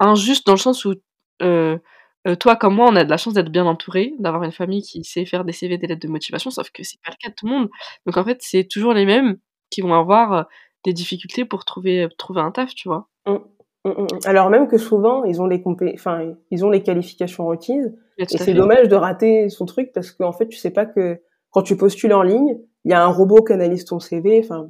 [0.00, 0.94] injuste dans le sens où
[1.42, 1.78] euh,
[2.26, 4.82] euh, toi comme moi, on a de la chance d'être bien entouré, d'avoir une famille
[4.82, 7.30] qui sait faire des CV, des lettres de motivation, sauf que c'est pas le cas
[7.30, 7.68] de tout le monde.
[8.06, 9.38] Donc en fait, c'est toujours les mêmes
[9.70, 10.42] qui vont avoir euh,
[10.84, 13.08] des difficultés pour trouver, trouver un taf, tu vois.
[13.26, 13.36] Mmh.
[13.84, 17.46] Mmh, mmh, Alors même que souvent ils ont les compé enfin ils ont les qualifications
[17.46, 17.94] requises.
[18.18, 21.62] Et c'est dommage de rater son truc parce qu'en fait tu sais pas que quand
[21.62, 24.66] tu postules en ligne il y a un robot qui analyse ton CV enfin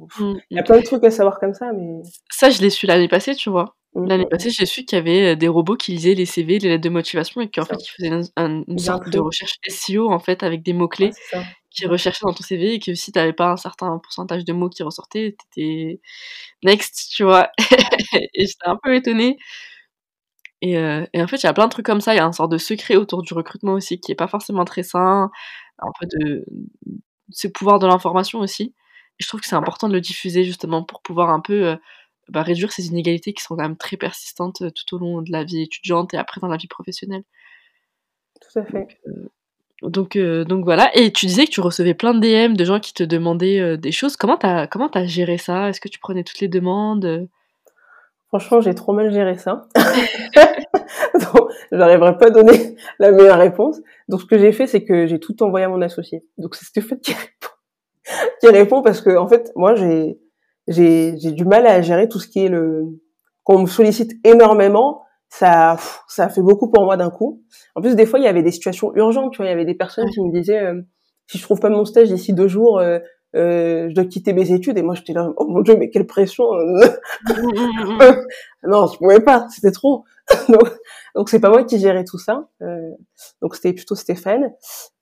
[0.51, 2.85] il y a plein de trucs à savoir comme ça mais ça je l'ai su
[2.85, 3.75] l'année passée tu vois.
[3.95, 6.59] Mmh, L'année passée, j'ai su qu'il y avait, heu, des robots qui lisaient les CV,
[6.59, 9.57] les lettres de motivation et qu'en fait, ils faisaient une un une sorte de recherche
[9.67, 11.43] SEO, en fait, avec des c'est ça.
[11.71, 11.91] Qui Ouais.
[11.93, 14.69] recherchaient dans ton CV et que si tu avais pas un certain pourcentage de mots
[14.69, 16.01] qui ressortaient, tu étais
[16.63, 17.49] next, tu vois?
[18.35, 19.37] Et j'étais un peu étonnée
[20.61, 22.13] et heu et en fait, il y a plein de trucs comme ça.
[22.13, 24.65] Il y a un sorte de secret autour du recrutement aussi qui est pas forcément
[24.65, 25.31] très sain,
[25.79, 26.45] un peu de
[27.31, 28.75] ce pouvoir de l'information aussi
[29.19, 31.77] et je trouve que c'est important de le diffuser justement pour pouvoir un peu, heu,
[32.29, 35.31] bah, réduire ces inégalités qui sont quand même très persistantes, heu, tout au long de
[35.31, 37.23] la vie étudiante et après dans la vie professionnelle.
[38.41, 38.87] Tout à fait.
[39.05, 39.31] Donc
[39.81, 40.17] donc
[40.63, 43.59] voilà et tu disais que tu recevais plein de DM de gens qui te demandaient,
[43.59, 44.17] heu, des choses.
[44.17, 45.69] Comment tu as comment tu as géré ça?
[45.69, 47.27] Est-ce que tu prenais toutes les demandes, heu?
[48.29, 49.67] Franchement, j'ai trop mal géré ça.
[49.75, 53.81] Donc, j'arriverai pas à donner la meilleure réponse.
[54.07, 56.23] Donc, ce que j'ai fait, c'est que j'ai tout envoyé à mon associé.
[56.37, 57.55] Donc, c'est Stéphane qui répond,
[58.39, 60.19] qui répond parce que, en fait, moi, j'ai,
[60.67, 62.85] j'ai, j'ai du mal à gérer tout ce qui est le,
[63.43, 67.43] quand on me sollicite énormément, ça, ça fait beaucoup pour moi d'un coup.
[67.75, 69.65] En plus, des fois, il y avait des situations urgentes, tu vois, il y avait
[69.65, 70.11] des personnes Ouais.
[70.11, 70.81] qui me disaient, euh,
[71.27, 72.99] si je trouve pas mon stage d'ici deux jours, euh,
[73.35, 74.77] euh, je dois quitter mes études.
[74.77, 76.45] Et moi, j'étais là, oh mon dieu, mais quelle pression.
[76.55, 76.79] euh.
[77.27, 78.25] Mmh, mmh, mmh,
[78.69, 80.03] non, je pouvais pas, c'était trop.
[81.15, 82.47] donc, c'est pas moi qui gérais tout ça.
[82.61, 82.89] Euh,
[83.41, 84.51] donc c'était plutôt Stéphane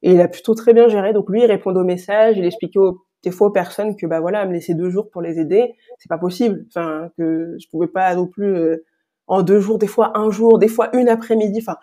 [0.02, 1.14] et il a plutôt très bien géré.
[1.14, 4.20] Donc lui, il répondait aux messages, il expliquait aux, des fois aux personnes que bah
[4.22, 6.66] voilà, me laisser deux jours pour les aider, c'est pas possible.
[6.70, 8.86] Enfin, que je pouvais pas non plus euh,
[9.28, 11.60] en deux jours, des fois un jour, des fois une après-midi.
[11.62, 11.78] Enfin,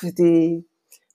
[0.00, 0.64] c'était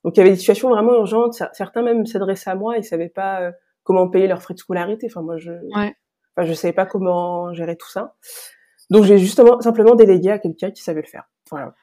[0.04, 1.34] donc il y avait des situations vraiment urgentes.
[1.34, 3.52] Cer- Certains même s'adressaient à moi, ils savaient pas euh,
[3.84, 5.06] comment payer leurs frais de scolarité.
[5.10, 5.94] Enfin moi, je, Ouais.
[6.36, 8.14] enfin je savais pas comment gérer tout ça.
[8.90, 11.24] Donc j'ai justement simplement délégué à quelqu'un qui savait le faire.
[11.50, 11.74] Voilà.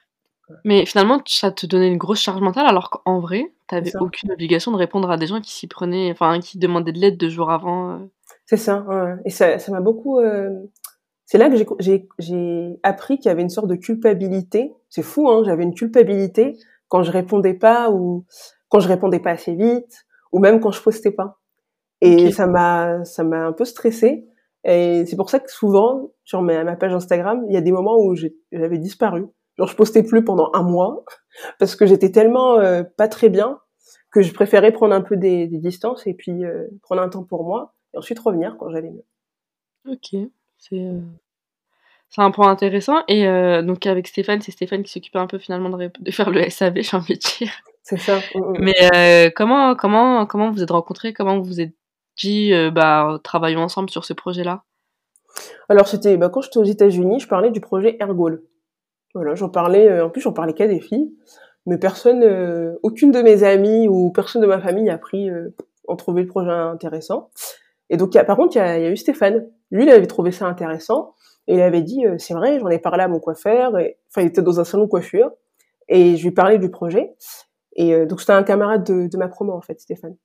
[0.64, 4.02] Mais finalement, ça te donnait une grosse charge mentale alors qu'en vrai, tu avais ça.
[4.02, 7.18] aucune obligation de répondre à des gens qui s'y prenaient enfin, qui demandaient de l'aide
[7.18, 8.10] 2 jours avant, heu.
[8.46, 9.16] C'est ça, ouais.
[9.26, 10.20] Et ça, ça m'a beaucoup.
[10.20, 10.50] euh,
[11.28, 14.74] C'est là que j'ai, appris qu'il y avait une sorte de culpabilité.
[14.88, 15.44] C'est fou, hein.
[15.46, 18.26] J'avais une culpabilité quand je répondais pas ou
[18.70, 21.38] quand je répondais pas assez vite ou même quand je postais pas.
[22.00, 24.26] Et ça m'a, ça m'a un peu stressée.
[24.64, 27.74] Et c'est pour ça que souvent sur ma, ma page Instagram, il y a des
[27.74, 29.26] moments où j'avais disparu.
[29.58, 31.04] Genre je postais plus pendant un mois
[31.60, 33.60] parce que j'étais tellement euh, pas très bien
[34.12, 37.26] que je préférais prendre un peu des, des distances et puis euh, prendre un temps
[37.26, 39.06] pour moi et ensuite revenir quand j'allais mieux.
[39.92, 40.30] OK.
[40.60, 41.02] C'est, heu,
[42.10, 45.38] c'est un point intéressant et heu, donc avec Stéphane, c'est Stéphane qui s'occupait un peu
[45.38, 47.52] finalement de faire le SAV, j'ai envie de dire.
[47.84, 48.20] C'est ça.
[48.36, 48.58] Mm, mm.
[48.60, 51.14] Mais heu, comment comment comment vous êtes rencontrés?
[51.14, 51.74] Comment vous vous êtes
[52.18, 54.64] dit, «Bah, travaillons ensemble sur ce projet-là»?
[55.70, 58.44] Alors c'était bah, quand j'étais aux États-Unis, je parlais du projet Ergol.
[59.14, 59.88] Voilà, j'en parlais.
[59.90, 61.12] euh, en plus, j'en parlais qu'à des filles,
[61.66, 65.56] mais personne, euh, aucune de mes amies ou personne de ma famille a pris, euh,
[65.88, 67.30] ont trouvé le projet intéressant.
[67.90, 69.48] Et donc, il y a- par contre, il y, a, il y a eu Stéphane.
[69.72, 71.14] Lui, il avait trouvé ça intéressant
[71.48, 73.78] et il avait dit, euh, c'est vrai, j'en ai parlé à mon coiffeur.
[73.78, 75.32] Et, enfin, il était dans un salon de coiffure
[75.88, 77.16] et je lui parlais du projet.
[77.76, 80.16] Et euh, donc, c'était un camarade de, de ma promo en fait, Stéphane.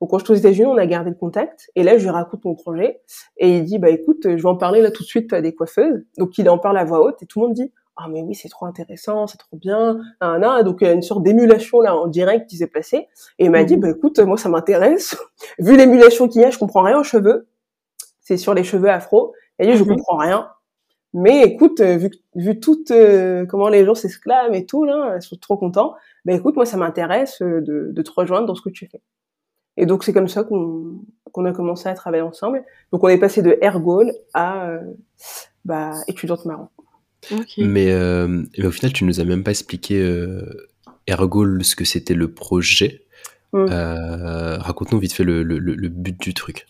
[0.00, 1.70] Donc, quand je suis aux États-Unis, on a gardé le contact.
[1.76, 3.00] Et là, je lui raconte mon projet
[3.36, 5.54] et il dit, bah écoute, je vais en parler là tout de suite à des
[5.54, 6.04] coiffeuses.
[6.18, 8.34] Donc, il en parle à voix haute et tout le monde dit, ah mais oui,
[8.34, 10.00] c'est trop intéressant, c'est trop bien.
[10.20, 10.62] nan.
[10.64, 13.08] Donc, il y a une sorte d'émulation là en direct qui s'est passée.
[13.38, 15.16] Et il m'a dit, Mmh bah écoute, moi ça m'intéresse.
[15.58, 17.46] Vu l'émulation qu'il y a, je comprends rien aux cheveux.
[18.22, 19.34] C'est sur les cheveux afro.
[19.60, 20.48] A dit, je Mmh comprends rien.
[21.14, 25.22] Mais écoute, euh, vu, vu tout euh, comment les gens s'exclament et tout là, ils
[25.22, 25.94] sont trop contents.
[26.24, 29.02] Bah écoute, moi ça m'intéresse euh, de, de te rejoindre dans ce que tu fais.
[29.76, 32.64] Et donc c'est comme ça qu'on qu'on a commencé à travailler ensemble.
[32.92, 34.80] Donc on est passé de Ergol à euh,
[35.66, 36.70] bah, étudiante marrant.
[37.30, 37.54] OK.
[37.58, 38.26] Mais, euh,
[38.58, 40.68] mais au final, tu nous as même pas expliqué euh,
[41.06, 43.02] Ergol, ce que c'était le projet.
[43.52, 43.66] Mm.
[43.70, 46.66] Euh, Raconte-nous vite fait le, le, le- le but du truc.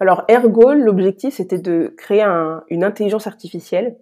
[0.00, 3.98] Alors Ergol, l'objectif c'était de créer un- une intelligence artificielle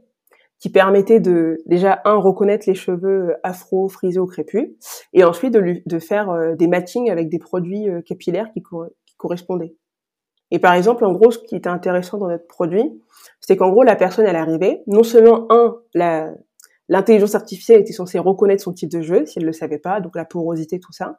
[0.60, 4.70] qui permettait de déjà un reconnaître les cheveux afro, frisés ou crépus,
[5.12, 8.62] et ensuite de, lui- de faire euh, des matchings avec des produits euh, capillaires qui,
[8.62, 9.74] cor- qui correspondaient.
[10.50, 13.02] Et par exemple, en gros, ce qui était intéressant dans notre produit,
[13.40, 15.76] c'est qu'en gros la personne elle arrivait, non seulement un
[16.88, 20.16] l'intelligence artificielle était censée reconnaître son type de cheveux si elle le savait pas, donc
[20.16, 21.18] la porosité tout ça,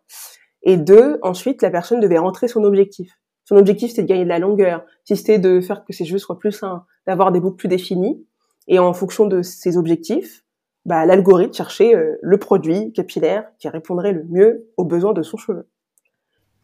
[0.64, 3.12] et deux ensuite la personne devait rentrer son objectif.
[3.50, 4.86] Son objectif, c'était de gagner de la longueur.
[5.06, 8.24] Si c'était de faire que ses cheveux soient plus sains, d'avoir des boucles plus définies.
[8.68, 10.46] Et en fonction de ses objectifs,
[10.86, 15.38] bah, l'algorithme cherchait euh, le produit capillaire qui répondrait le mieux aux besoins de son
[15.38, 15.68] cheveu.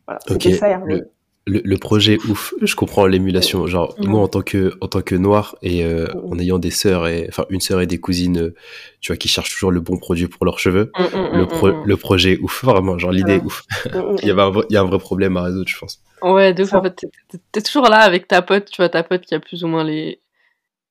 [0.07, 0.19] Voilà,
[0.59, 1.09] ça, le,
[1.47, 3.67] le, le projet ouf, je comprends l'émulation.
[3.67, 7.07] Genre, moi, en tant que, en tant que noir et euh, en ayant des sœurs,
[7.07, 8.55] et, enfin, une sœur et des cousines, euh,
[9.01, 11.47] tu vois, qui cherchent toujours le bon produit pour leurs cheveux, Mmh, mmh, le, mmh,
[11.47, 11.83] pro- mmh.
[11.85, 13.63] le projet ouf, vraiment, genre l'idée ouf.
[13.93, 15.67] Mm, mm, Il y, avait un vrai- il y a un vrai problème à résoudre,
[15.69, 16.01] je pense.
[16.21, 17.09] Ouais, de en fait, tu es
[17.53, 19.67] tu es toujours là avec ta pote, tu vois, ta pote qui a plus ou
[19.67, 20.19] moins les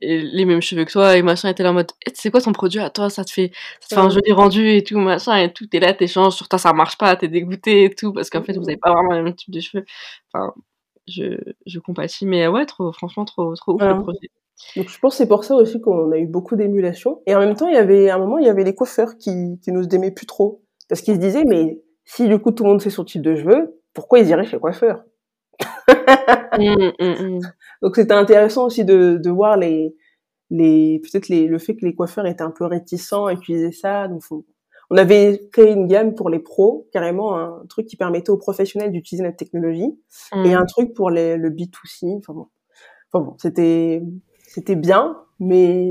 [0.00, 2.52] les mêmes cheveux que toi et machin, t'es là en mode, eh, c'est quoi ton
[2.52, 5.37] produit à toi, ça te fait, ça te fait un joli rendu et tout, machin,
[5.37, 8.30] et tout, t'es là, t'échanges, sur toi ça marche pas, t'es dégoûté et tout, parce
[8.30, 9.85] qu'en fait vous avez pas vraiment le même type de cheveux.
[10.33, 10.52] Enfin,
[11.07, 14.30] je, je compatis, mais ouais, trop, franchement, trop, trop ouf le projet.
[14.76, 17.22] Donc je pense que c'est pour ça aussi qu'on a eu beaucoup d'émulation.
[17.26, 19.59] Et en même temps, il y avait un moment, il y avait les coiffeurs qui,
[19.62, 20.62] qui nous aimaient plus trop.
[20.88, 23.35] Parce qu'ils se disaient, mais si du coup tout le monde sait son type de
[23.35, 25.04] cheveux, pourquoi ils iraient chez le coiffeur?
[26.58, 27.40] Mmh, mmh, mmh.
[27.82, 29.94] Donc c'était intéressant aussi de, de voir les,
[30.50, 34.08] les peut-être les, le fait que les coiffeurs étaient un peu réticents à utiliser ça.
[34.08, 34.22] Donc
[34.90, 38.92] on avait créé une gamme pour les pros, carrément un truc qui permettait aux professionnels
[38.92, 39.98] d'utiliser notre technologie,
[40.44, 42.18] et un truc pour les, le B2C.
[42.18, 42.48] Enfin bon,
[43.12, 44.02] enfin bon c'était
[44.54, 45.90] c'était bien, mais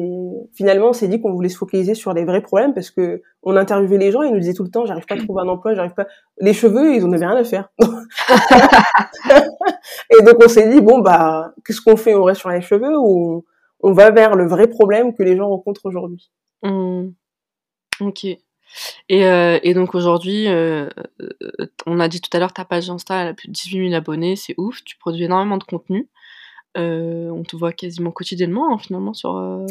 [0.53, 3.57] finalement, on s'est dit qu'on voulait se focaliser sur les vrais problèmes parce que on
[3.57, 5.75] interviewait les gens, ils nous disaient tout le temps, j'arrive pas à trouver un emploi,
[5.75, 6.07] j'arrive pas.
[6.39, 7.69] Les cheveux, ils en avaient rien à faire.
[10.09, 12.15] et donc on s'est dit bon bah, qu'est-ce qu'on fait?
[12.15, 13.43] On reste sur les cheveux ou
[13.81, 16.31] on, va vers le vrai problème que les gens rencontrent aujourd'hui?
[16.61, 17.09] Mmh.
[17.99, 18.23] Ok.
[19.09, 20.87] Et, euh, et donc aujourd'hui, euh,
[21.21, 23.89] euh, on a dit tout à l'heure, ta page Insta, elle a plus de 18
[23.89, 26.07] 000 abonnés, c'est ouf, tu produis énormément de contenu.
[26.75, 29.65] Euh, on te voit quasiment quotidiennement hein, finalement sur, euh,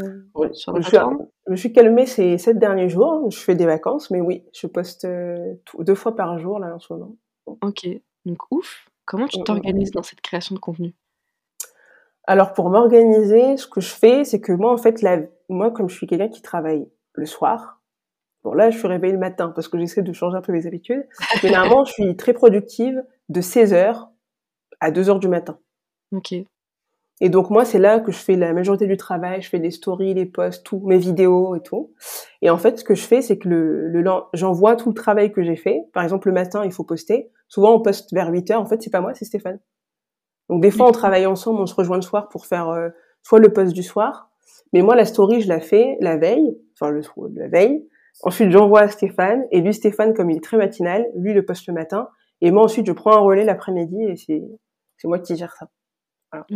[0.53, 0.89] sur la je.
[0.89, 0.99] Suis,
[1.47, 3.29] je me suis calmée ces sept derniers jours.
[3.29, 6.79] Je fais des vacances, mais oui, je poste euh, deux fois par jour là en
[6.79, 7.17] ce moment.
[7.61, 7.89] Ok,
[8.25, 8.89] donc ouf.
[9.05, 10.95] Comment tu t'organises dans cette création de contenu?
[12.25, 15.89] Alors pour m'organiser, ce que je fais, c'est que moi en fait, la, moi comme
[15.89, 17.83] je suis quelqu'un qui travaille le soir,
[18.45, 20.69] bon là je suis réveillée le matin parce que j'essaie de changer un peu mes
[20.69, 21.05] habitudes.
[21.43, 24.09] Généralement, je suis très productive de 16h
[24.79, 25.59] à 2h du matin.
[26.13, 26.33] Ok.
[27.25, 29.71] Et donc moi, c'est là que je fais la majorité du travail, je fais les
[29.71, 31.95] stories, les posts, tout, mes vidéos et tout.
[32.43, 35.31] Et en fait, ce que je fais, c'est que le, le j'envoie tout le travail
[35.31, 35.83] que j'ai fait.
[35.93, 37.31] Par exemple, le matin, il faut poster.
[37.47, 38.61] Souvent, on poste vers 8 heures.
[38.61, 39.61] En fait, c'est pas moi, c'est Stéphane.
[40.49, 42.89] Donc des fois, on travaille ensemble, on se rejoint le soir pour faire euh,
[43.23, 44.33] soit le post du soir.
[44.73, 47.03] Mais moi, la story, je la fais la veille, enfin le
[47.37, 47.87] la veille.
[48.25, 49.47] Ensuite, j'envoie à Stéphane.
[49.53, 52.09] Et lui, Stéphane, comme il est très matinal, lui, le poste le matin.
[52.41, 54.43] Et moi, ensuite, je prends un relais l'après-midi et c'est,
[55.05, 55.69] moi qui gère ça.
[56.33, 56.47] Voilà.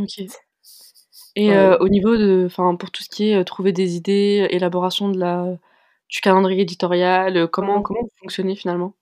[1.37, 4.49] Et euh, au niveau de, enfin, pour tout ce qui est euh, trouver des idées,
[4.51, 5.59] élaboration de la,
[6.09, 8.95] du calendrier éditorial, euh, comment, comment vous fonctionnez finalement?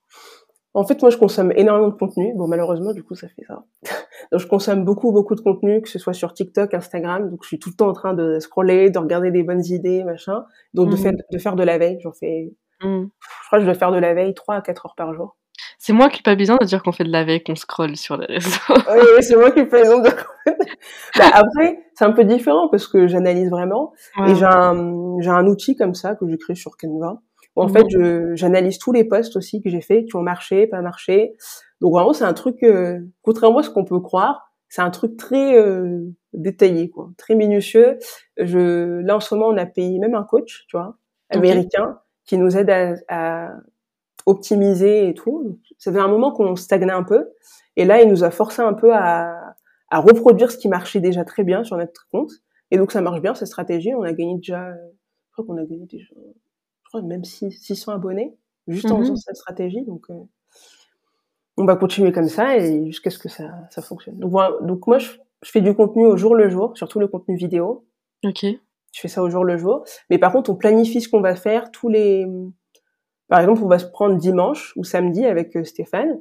[0.73, 2.33] En fait, moi, je consomme énormément de contenu.
[2.35, 3.63] Bon, malheureusement, du coup, ça fait ça.
[4.33, 7.29] donc, je consomme beaucoup, beaucoup de contenu, que ce soit sur TikTok, Instagram.
[7.29, 10.03] Donc, je suis tout le temps en train de scroller, de regarder des bonnes idées,
[10.03, 10.43] machin.
[10.73, 10.97] Donc, de, mmh.
[10.97, 11.99] faire, de faire de la veille.
[12.03, 13.05] J'en fais, mmh.
[13.05, 15.37] je crois que je dois faire de la veille 3 à 4 heures par jour.
[15.77, 18.25] C'est moi qui culpabilisant de dire qu'on fait de la veille, qu'on scrolle sur les
[18.25, 18.59] réseaux.
[18.69, 20.09] oui, c'est moi qui culpabilisant de
[21.17, 23.93] bah, Après, c'est un peu différent parce que j'analyse vraiment.
[24.27, 27.21] Et j'ai un, j'ai un outil comme ça que j'ai créé sur Canva.
[27.55, 30.67] Où en fait, je, j'analyse tous les posts aussi que j'ai fait, qui ont marché,
[30.67, 31.33] pas marché.
[31.81, 35.15] Donc vraiment, c'est un truc, euh, contrairement à ce qu'on peut croire, c'est un truc
[35.15, 36.01] très euh,
[36.33, 37.97] détaillé, quoi, très minutieux.
[38.37, 40.97] Je, là, en ce moment, on a payé même un coach, tu vois,
[41.29, 43.51] américain, qui nous aide à, à
[44.25, 45.59] optimiser et tout.
[45.77, 47.29] Ça fait un moment qu'on stagnait un peu.
[47.75, 49.55] Et là, il nous a forcé un peu à,
[49.89, 52.31] à reproduire ce qui marchait déjà très bien sur notre compte.
[52.71, 53.93] Et donc, ça marche bien, cette stratégie.
[53.93, 58.35] On a gagné déjà, je crois qu'on a gagné déjà, je crois même 600 abonnés
[58.67, 59.03] juste en mhm.
[59.03, 59.83] faisant cette stratégie.
[59.83, 60.13] Donc, euh,
[61.57, 64.17] on va continuer comme ça et jusqu'à ce que ça, ça fonctionne.
[64.17, 65.11] Donc, voilà, donc moi, je,
[65.43, 67.85] je, fais du contenu au jour le jour, surtout le contenu vidéo.
[68.25, 68.43] Ok.
[68.43, 69.83] Je fais ça au jour le jour.
[70.09, 72.25] Mais par contre, on planifie ce qu'on va faire tous les,
[73.27, 76.19] par exemple, on va se prendre dimanche ou samedi avec euh, Stéphane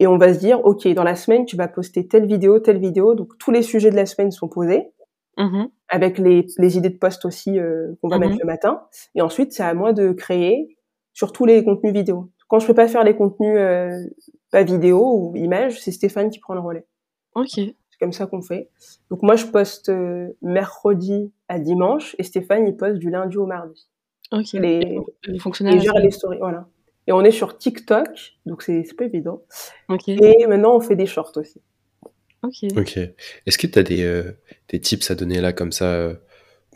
[0.00, 2.78] et on va se dire, OK, dans la semaine, tu vas poster telle vidéo, telle
[2.78, 3.14] vidéo.
[3.14, 4.90] Donc, tous les sujets de la semaine sont posés
[5.36, 8.82] mmh avec les, les, idées de poste aussi euh, qu'on va mmh mettre le matin.
[9.14, 10.76] Et ensuite, c'est à moi de créer
[11.14, 12.30] sur tous les contenus vidéo.
[12.46, 13.98] Quand je peux pas faire les contenus euh,
[14.50, 16.86] pas vidéo ou images, c'est Stéphane qui prend le relais.
[17.34, 17.48] Ok.
[17.54, 18.68] C'est comme ça qu'on fait.
[19.10, 19.90] Donc moi, je poste
[20.42, 23.88] mercredi à dimanche et Stéphane, il poste du lundi au mardi.
[24.32, 24.52] Ok.
[24.52, 25.80] Les, les fonctionnaires.
[25.80, 26.68] gère les stories, voilà.
[27.06, 28.08] Et on est sur TikTok,
[28.44, 29.42] donc c'est pas évident.
[30.06, 31.60] Et maintenant, on fait des shorts aussi.
[32.42, 32.64] Ok.
[33.46, 34.32] Est-ce que tu as des, euh,
[34.68, 36.14] des tips à donner là, comme ça, euh,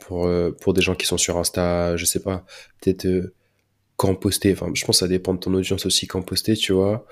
[0.00, 2.44] pour, euh, pour des gens qui sont sur Insta, je sais pas,
[2.80, 3.32] peut-être
[3.96, 6.72] quand poster, enfin, je pense que ça dépend de ton audience aussi, quand poster, tu
[6.72, 7.06] vois.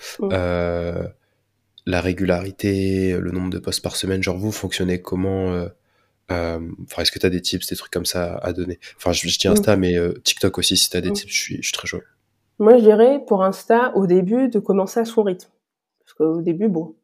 [1.87, 5.69] la régularité, le nombre de posts par semaine, genre vous fonctionnez comment euh,
[6.31, 8.79] enfin, est-ce que tu as des tips, des trucs comme ça à donner?
[8.97, 11.57] Enfin, je, dis Insta, mais euh, TikTok aussi, si tu as des tips, je suis,
[11.57, 12.01] je suis très chaud.
[12.59, 15.49] Moi, je dirais pour Insta, au début, de commencer à son rythme.
[16.05, 16.95] Parce qu'au début, bon,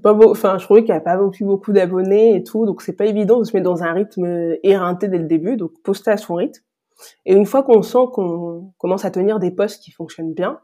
[0.00, 2.64] pas beau, enfin, je trouvais qu'il n'y avait pas non plus beaucoup d'abonnés et tout,
[2.64, 5.72] donc c'est pas évident de se mettre dans un rythme éreinté dès le début, donc
[5.82, 6.62] poster à son rythme.
[7.26, 10.60] Et une fois qu'on sent qu'on commence à tenir des posts qui fonctionnent bien,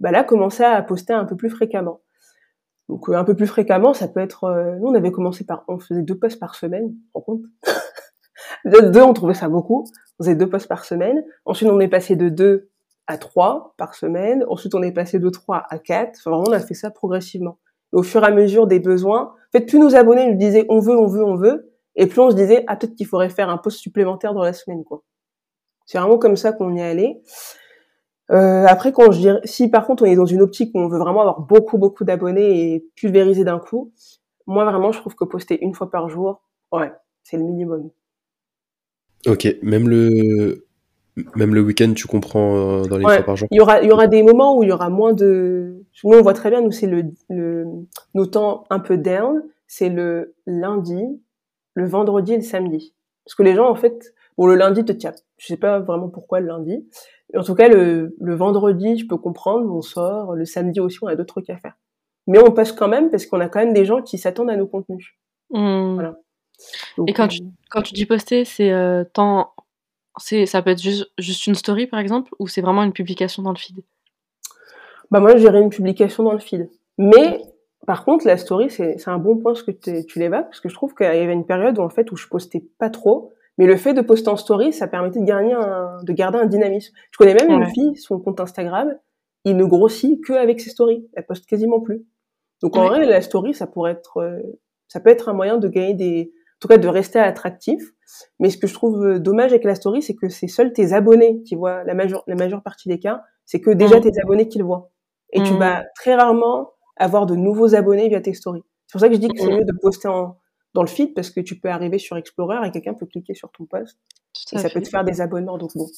[0.00, 2.00] bah là, commencer à poster un peu plus fréquemment.
[2.88, 4.44] Donc euh, un peu plus fréquemment, ça peut être.
[4.44, 7.42] Euh, nous, on avait commencé par, on faisait deux posts par semaine, en compte?
[8.64, 9.84] deux, on trouvait ça beaucoup.
[10.18, 11.24] On faisait deux postes par semaine.
[11.44, 12.70] Ensuite, on est passé de deux
[13.06, 14.44] à trois par semaine.
[14.48, 16.18] Ensuite, on est passé de trois à quatre.
[16.18, 17.58] Enfin, vraiment, on a fait ça progressivement.
[17.92, 20.80] au fur et à mesure des besoins, en fait, plus nos abonnés nous disaient on
[20.80, 23.48] veut, on veut, on veut, et plus on se disait ah peut-être qu'il faudrait faire
[23.48, 25.02] un poste supplémentaire dans la semaine, quoi.
[25.86, 27.22] C'est vraiment comme ça qu'on y est allé.
[28.32, 30.88] Euh, après, quand je dirais, si par contre on est dans une optique où on
[30.88, 33.92] veut vraiment avoir beaucoup beaucoup d'abonnés et pulvériser d'un coup,
[34.46, 36.40] moi vraiment je trouve que poster une fois par jour,
[36.72, 37.90] ouais, c'est le minimum.
[39.26, 40.66] Ok, même le
[41.34, 43.48] même le week-end, tu comprends euh, dans les fois par jour?
[43.50, 45.84] Il y aura il y aura des moments où il y aura moins de.
[46.04, 47.64] Nous on voit très bien, nous c'est le, le
[48.14, 51.02] nos temps un peu down, c'est le lundi,
[51.74, 52.92] le vendredi et le samedi,
[53.24, 55.14] parce que les gens en fait, bon le lundi te tient.
[55.38, 56.86] Je sais pas vraiment pourquoi le lundi.
[57.34, 60.34] En tout cas, le, le vendredi, je peux comprendre, on sort.
[60.34, 61.76] Le samedi aussi, on a d'autres trucs à faire.
[62.26, 64.56] Mais on passe quand même parce qu'on a quand même des gens qui s'attendent à
[64.56, 65.14] nos contenus.
[65.50, 65.94] Mmh.
[65.94, 66.16] Voilà
[67.06, 69.04] et quand tu, euh, quand tu dis poster, c'est euh,
[70.18, 73.42] c'est ça peut être juste, juste, une story par exemple, ou c'est vraiment une publication
[73.42, 73.82] dans le feed?
[75.10, 76.68] Bah moi, j'irais une publication dans le feed.
[76.98, 77.42] Mais
[77.86, 79.70] par contre, la story, c'est un bon point ce que
[80.02, 82.16] tu l'évoques, parce que je trouve qu'il y avait une période où en fait où
[82.16, 85.52] je postais pas trop, mais le fait de poster en story, ça permettait de garder
[85.52, 86.94] un, de garder un dynamisme.
[87.10, 88.94] Je connais même une fille, son compte Instagram,
[89.44, 91.08] il ne grossit que avec ses stories.
[91.14, 92.04] Elle poste quasiment plus.
[92.62, 94.40] Donc en vrai, la story, ça pourrait être, euh,
[94.88, 97.82] ça peut être un moyen de gagner des, en tout cas de rester attractif.
[98.38, 100.92] Mais ce que je trouve euh, dommage avec la story, c'est que c'est seuls tes
[100.92, 103.22] abonnés qui voient la majeure, la majeure partie des cas.
[103.44, 104.02] C'est que déjà mmh.
[104.02, 104.90] tes abonnés qui le voient.
[105.32, 105.58] Et tu mmh.
[105.58, 108.64] vas très rarement avoir de nouveaux abonnés via tes stories.
[108.86, 109.58] C'est pour ça que je dis que c'est mmh.
[109.58, 110.38] mieux de poster en,
[110.76, 113.50] dans le feed parce que tu peux arriver sur Explorer et quelqu'un peut cliquer sur
[113.50, 113.98] ton post
[114.52, 115.56] et ça peut te faire des abonnements.
[115.56, 115.88] Donc bon,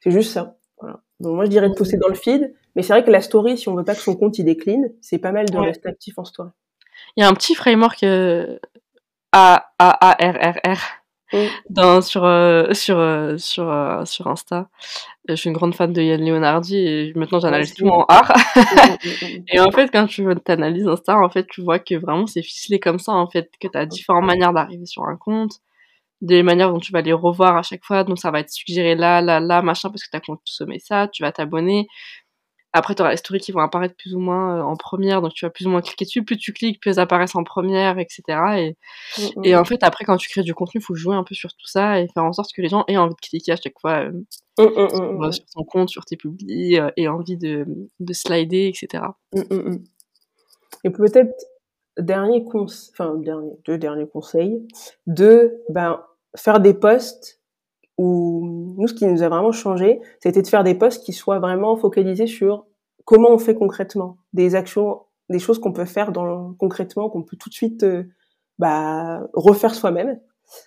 [0.00, 0.56] c'est juste ça.
[0.78, 1.00] Voilà.
[1.18, 3.58] Donc moi je dirais de poster dans le feed, mais c'est vrai que la story,
[3.58, 6.16] si on veut pas que son compte il décline, c'est pas mal de rester actif
[6.18, 6.50] en story.
[7.16, 8.58] Il y a un petit framework euh,
[9.32, 10.99] a A A R R R
[11.68, 14.68] dans sur euh, sur euh, sur euh, sur Insta.
[15.28, 18.32] Je suis une grande fan de Yann Leonardi et maintenant j'analyse tout en art.
[19.48, 22.80] et en fait, quand tu t'analyses Insta, en fait, tu vois que vraiment c'est ficelé
[22.80, 25.60] comme ça en fait, que tu as différentes manières d'arriver sur un compte,
[26.20, 28.94] des manières dont tu vas les revoir à chaque fois, donc ça va être suggéré
[28.94, 31.86] là, là, là, machin parce que tu as consommé ça, tu vas t'abonner.
[32.72, 35.34] Après, tu auras les stories qui vont apparaître plus ou moins euh, en première, donc
[35.34, 36.24] tu vas plus ou moins cliquer dessus.
[36.24, 38.22] Plus tu cliques, plus elles apparaissent en première, etc.
[38.28, 38.76] Et,
[39.18, 39.44] mmh, mmh.
[39.44, 41.50] et en fait, après, quand tu crées du contenu, il faut jouer un peu sur
[41.50, 43.78] tout ça et faire en sorte que les gens aient envie de cliquer à chaque
[43.80, 44.12] fois euh,
[44.58, 47.66] mmh, sur son compte, sur tes publis, euh, et envie de,
[47.98, 49.02] de slider, etc.
[50.84, 51.34] Et peut-être,
[51.98, 54.66] dernier conseil, enfin, dernier, deux derniers conseils,
[55.08, 56.00] de ben,
[56.36, 57.39] faire des posts
[58.00, 61.38] où nous, ce qui nous a vraiment changé, c'était de faire des posts qui soient
[61.38, 62.64] vraiment focalisés sur
[63.04, 67.36] comment on fait concrètement, des actions, des choses qu'on peut faire dans, concrètement, qu'on peut
[67.36, 68.04] tout de suite euh,
[68.58, 70.18] bah, refaire soi-même.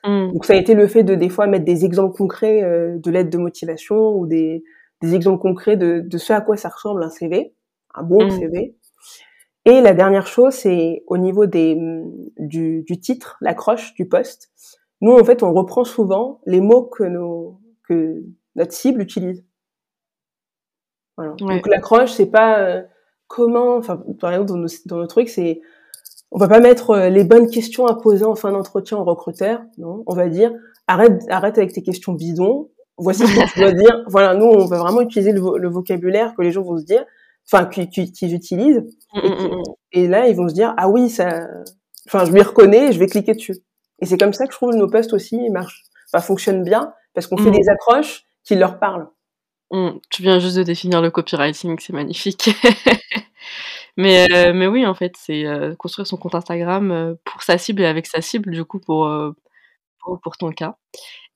[0.04, 0.32] Mmh.
[0.34, 3.10] Donc ça a été le fait de des fois mettre des exemples concrets euh, de
[3.10, 4.64] l'aide de motivation ou des,
[5.02, 7.56] des exemples concrets de, de, ce à quoi ça ressemble un CV,
[7.96, 8.30] un bon mmh.
[8.30, 8.76] CV.
[9.66, 11.80] Et la dernière chose, c'est au niveau des,
[12.38, 14.52] du, du titre, l'accroche du poste.
[15.02, 18.24] Nous, en fait, on reprend souvent les mots que, nos, que
[18.56, 19.44] notre cible utilise.
[21.18, 21.34] Voilà.
[21.34, 22.82] Donc l'accroche, c'est pas euh,
[23.28, 25.62] comment, enfin par exemple dans nos, dans nos trucs, c'est
[26.32, 29.62] on va pas mettre euh, les bonnes questions à poser en fin d'entretien au recruteur,
[29.78, 30.04] non.
[30.08, 30.52] On va dire
[30.88, 32.70] arrête, arrête avec tes questions bidons.
[32.98, 34.04] Voici ce que tu dois dire.
[34.08, 37.06] Voilà, nous on va vraiment utiliser le, vocabulaire que les gens vont se dire,
[37.52, 38.84] enfin qu'ils utilisent.
[39.14, 41.48] Mm, et, mm, mm, et, là ils vont se dire ah oui ça,
[42.08, 43.58] enfin je m'y reconnais, je vais cliquer dessus.
[44.00, 46.94] Et c'est comme ça que je trouve que nos posts aussi marchent, enfin, fonctionnent bien,
[47.14, 47.58] parce qu'on fait mm.
[47.58, 49.08] des accroches qui leur parlent.
[49.72, 50.00] Mm.
[50.10, 52.50] Tu viens juste de définir le copywriting, c'est magnifique.
[53.98, 57.58] mais, euh, mais oui, en fait, c'est euh, construire son compte Instagram euh, pour sa
[57.58, 59.12] cible et avec sa cible, du coup, pour,
[60.00, 60.78] pour, ton cas.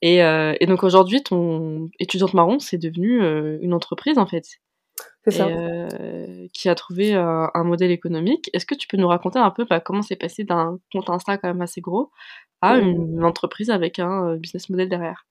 [0.01, 3.21] Et, et donc aujourd'hui, ton étudiante marron, c'est devenu
[3.61, 4.59] une entreprise, en fait.
[5.27, 8.49] Euh, qui a trouvé un, modèle économique.
[8.53, 11.37] Est-ce que tu peux nous raconter un peu bah, comment c'est passé d'un compte Insta
[11.37, 12.11] quand même assez gros
[12.61, 15.27] à une, entreprise avec un euh, business model derrière?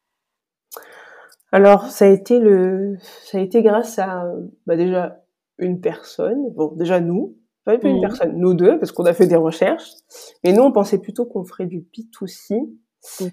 [1.53, 4.25] Alors, ça a été le, ça a été grâce à
[4.67, 5.23] bah, déjà
[5.59, 6.51] une personne.
[6.55, 8.01] Bon, déjà nous, pas une mmh.
[8.01, 9.91] personne, nous deux, parce qu'on a fait des recherches.
[10.45, 12.71] Mais nous, on pensait plutôt qu'on ferait du P2C.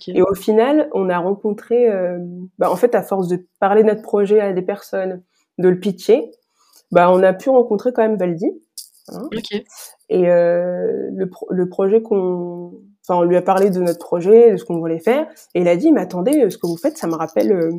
[0.07, 2.20] Et au final, on a rencontré, euh,
[2.59, 5.24] bah, en fait, à force de parler de notre projet à des personnes,
[5.57, 6.32] de le pitcher,
[6.93, 8.51] bah, on a pu rencontrer quand même Valdi.
[9.09, 9.27] Hein.
[10.09, 12.71] Et euh, le, le projet qu'on,
[13.03, 15.67] enfin, on lui a parlé de notre projet, de ce qu'on voulait faire, et il
[15.67, 17.71] a dit, mais attendez, ce que vous faites, ça me rappelle, euh,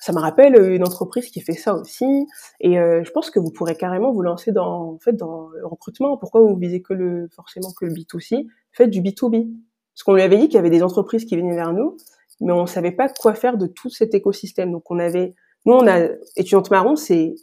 [0.00, 2.26] ça me rappelle une entreprise qui fait ça aussi,
[2.60, 5.66] et euh, je pense que vous pourrez carrément vous lancer dans, en fait, dans le
[5.66, 6.16] recrutement.
[6.16, 9.50] Pourquoi vous visez que le, forcément que le B2C Faites du B2B.
[9.94, 11.98] Parce qu'on lui avait dit qu'il y avait des entreprises qui venaient vers nous,
[12.40, 14.72] mais on savait pas quoi faire de tout cet écosystème.
[14.72, 15.34] Donc on avait,
[15.66, 17.34] nous on a étudiante marron, c'est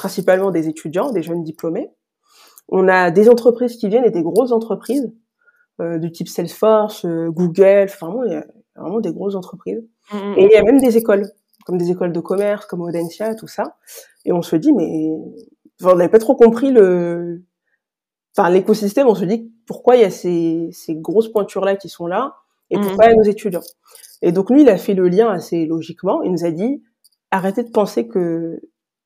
[0.00, 1.90] principalement des étudiants, des jeunes diplômés.
[2.70, 5.12] On a des entreprises qui viennent et des grosses entreprises
[5.82, 8.46] euh, du type Salesforce, euh, Google, vraiment il y a
[8.76, 9.86] vraiment des grosses entreprises.
[10.10, 11.26] Mmh, mmh, et il y a même des écoles,
[11.66, 13.76] comme des écoles de commerce, comme Audencia, tout ça.
[14.24, 15.10] Et on se dit mais
[15.82, 17.42] on n'avait pas trop compris le,
[18.34, 19.06] enfin l'écosystème.
[19.06, 22.36] On se dit pourquoi il y a ces, ces grosses pointures là qui sont là
[22.70, 22.80] et mmh.
[22.80, 23.68] pourquoi il y a nos étudiants?
[24.22, 26.22] Et donc lui, il a fait le lien assez logiquement.
[26.22, 26.82] Il nous a dit
[27.30, 28.62] arrêtez de penser que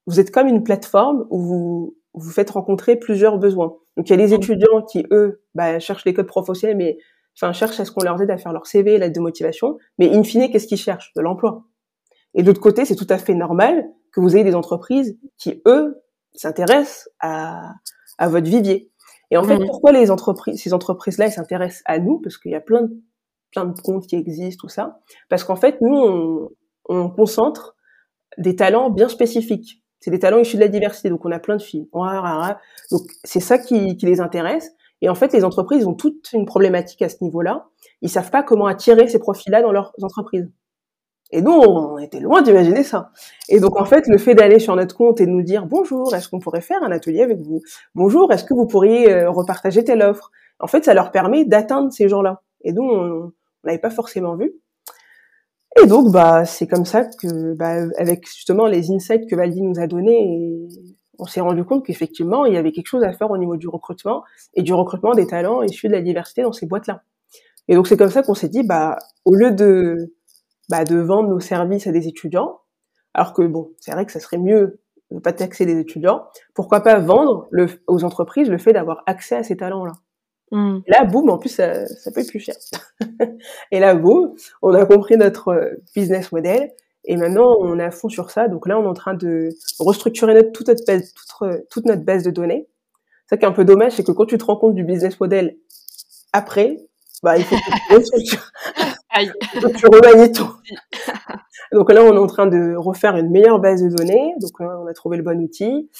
[0.06, 3.74] vous êtes comme une plateforme où vous vous faites rencontrer plusieurs besoins.
[3.96, 6.98] Donc il y a les étudiants qui eux bah, cherchent les codes professionnels, mais
[7.36, 9.78] enfin cherchent à ce qu'on leur aide à faire leur CV, l'aide de motivation.
[9.98, 11.12] Mais in fine, qu'est-ce qu'ils cherchent?
[11.14, 11.64] De l'emploi.
[12.34, 15.60] Et de l'autre côté, c'est tout à fait normal que vous ayez des entreprises qui
[15.66, 16.00] eux
[16.34, 17.74] s'intéressent à,
[18.18, 18.90] à votre vivier.
[19.30, 19.66] Et en fait, mmh.
[19.66, 22.20] pourquoi les entreprises, ces entreprises-là, elles s'intéressent à nous?
[22.20, 22.96] Parce qu'il y a plein de,
[23.50, 25.00] plein de comptes qui existent, tout ça.
[25.28, 26.50] Parce qu'en fait, nous, on,
[26.88, 27.74] on, concentre
[28.38, 29.83] des talents bien spécifiques.
[30.04, 31.08] C'est des talents issus de la diversité.
[31.08, 31.88] Donc, on a plein de filles.
[31.94, 34.70] Donc, c'est ça qui, les intéresse.
[35.00, 37.68] Et en fait, les entreprises ont toute une problématique à ce niveau-là.
[38.02, 40.46] Ils savent pas comment attirer ces profils-là dans leurs entreprises.
[41.30, 43.12] Et nous, on était loin d'imaginer ça.
[43.48, 46.14] Et donc, en fait, le fait d'aller sur notre compte et de nous dire bonjour,
[46.14, 47.62] est-ce qu'on pourrait faire un atelier avec vous?
[47.94, 50.30] Bonjour, est-ce que vous pourriez euh, repartager telle offre?
[50.60, 52.42] En fait, ça leur permet d'atteindre ces gens-là.
[52.60, 53.32] Et donc, on
[53.64, 54.52] n'avait pas forcément vu.
[55.82, 59.80] Et donc, bah, c'est comme ça que, bah, avec justement les insights que Valdi nous
[59.80, 60.68] a donnés,
[61.18, 63.68] on s'est rendu compte qu'effectivement, il y avait quelque chose à faire au niveau du
[63.68, 64.22] recrutement
[64.54, 67.02] et du recrutement des talents issus de la diversité dans ces boîtes-là.
[67.68, 70.12] Et donc, c'est comme ça qu'on s'est dit, bah, au lieu de
[70.68, 72.60] bah, de vendre nos services à des étudiants,
[73.12, 76.24] alors que bon, c'est vrai que ça serait mieux de pas taxer des étudiants.
[76.54, 77.48] Pourquoi pas vendre
[77.86, 79.92] aux entreprises le fait d'avoir accès à ces talents-là
[80.56, 80.82] mmh.
[80.86, 82.54] Là, boum, en plus, ça, ça peut être plus cher.
[83.70, 86.70] et là, boum, on a compris notre euh, business model.
[87.04, 88.48] Et maintenant, on est à fond sur ça.
[88.48, 92.02] Donc là, on est en train de restructurer notre, toute, notre base, toute, toute notre
[92.02, 92.66] base de données.
[93.28, 95.18] Ça qui est un peu dommage, c'est que quand tu te rends compte du business
[95.20, 95.56] model
[96.32, 96.78] après,
[97.22, 98.36] bah, il faut que tu
[99.78, 100.50] tu remanies tout.
[101.72, 104.34] donc là, on est en train de refaire une meilleure base de données.
[104.40, 105.90] Donc là, on a trouvé le bon outil.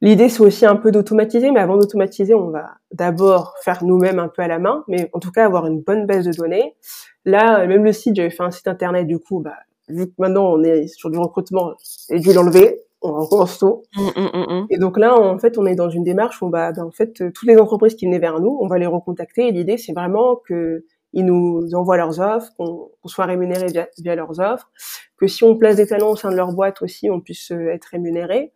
[0.00, 4.28] L'idée, c'est aussi un peu d'automatiser, mais avant d'automatiser, on va d'abord faire nous-mêmes un
[4.28, 6.76] peu à la main, mais en tout cas avoir une bonne base de données.
[7.24, 9.56] Là, même le site, j'avais fait un site internet, du coup, bah,
[9.88, 11.72] vu que maintenant on est sur du recrutement,
[12.08, 13.82] j'ai dû l'enlever, on recommence tout.
[13.96, 16.48] Mmh, mmh, mmh, et donc là, en fait, on est dans une démarche où, on
[16.48, 19.48] bah, en fait, toutes les entreprises qui venaient vers nous, on va les recontacter.
[19.48, 20.84] Et l'idée, c'est vraiment que
[21.14, 23.66] ils nous envoient leurs offres, qu'on soit rémunéré
[23.98, 24.70] via, leurs offres,
[25.16, 27.72] que si on place des talents au sein de leur boîte aussi, on puisse euh,
[27.72, 28.52] être rémunéré.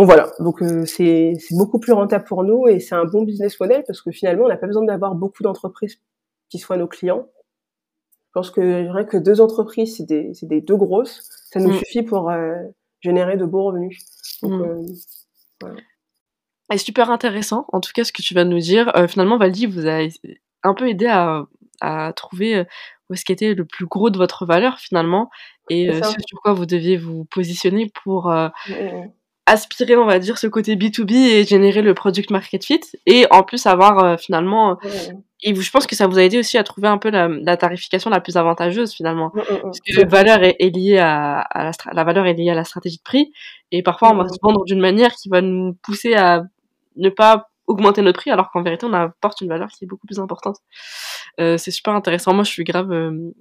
[0.00, 0.06] Mm, mm, mm.
[0.06, 3.58] Donc voilà, donc euh, c'est beaucoup plus rentable pour nous et c'est un bon business
[3.60, 6.00] model parce que finalement, on n'a pas besoin d'avoir beaucoup d'entreprises
[6.48, 7.28] qui soient nos clients.
[8.26, 12.02] Je pense que rien que deux entreprises, c'est des, des, deux grosses, ça nous suffit
[12.02, 12.54] pour euh,
[13.00, 13.98] générer de beaux revenus.
[14.42, 14.62] Donc,
[15.60, 15.76] voilà.
[16.70, 18.92] C'est super intéressant, en tout cas, ce que tu vas nous dire.
[19.08, 20.12] finalement, Valdi vous avez
[20.62, 21.46] un peu aidé à,
[21.80, 22.64] à trouver
[23.08, 25.30] où est-ce qu'était le plus gros de votre valeur finalement
[25.68, 28.50] et sur quoi vous deviez vous positionner pour mmh.
[29.50, 33.42] Aspirer, on va dire, ce côté B2B et générer le product market fit et en
[33.42, 34.88] plus avoir finalement mmh,
[35.42, 38.10] et je pense que ça vous a aidé aussi à trouver un peu la, tarification
[38.10, 42.34] la plus avantageuse finalement parce que la valeur est, liée à, la, la, valeur est
[42.34, 43.32] liée à la stratégie de prix
[43.72, 46.42] et parfois on va se vendre d'une manière qui va nous pousser à
[46.96, 50.06] ne pas augmenter notre prix alors qu'en vérité on apporte une valeur qui est beaucoup
[50.06, 50.56] plus importante.
[51.40, 52.34] Euh, c'est super intéressant.
[52.34, 53.32] Moi je suis grave euh,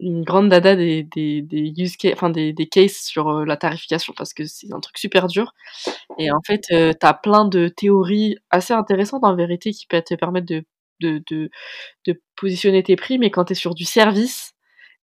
[0.00, 3.56] une grande dada des, des, des use cases, enfin des, des cases sur euh, la
[3.56, 5.54] tarification parce que c'est un truc super dur.
[6.18, 10.04] Et en fait, euh, tu as plein de théories assez intéressantes en vérité qui peuvent
[10.04, 10.64] te permettre de,
[11.00, 11.50] de, de,
[12.06, 14.54] de positionner tes prix, mais quand tu es sur du service,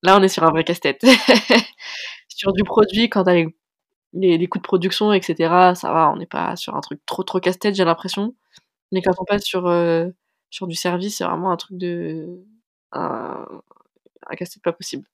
[0.03, 1.03] là on est sur un vrai casse-tête.
[2.28, 3.53] sur du produit, quand tu
[4.14, 5.36] les, les, coûts de production, etc.,
[5.74, 8.34] ça va, on n'est pas sur un truc trop trop casse-tête, j'ai l'impression.
[8.93, 10.09] Mais quand on passe sur, euh,
[10.51, 12.45] sur du service, c'est vraiment un truc de.
[14.29, 15.05] Un casse-tête pas possible.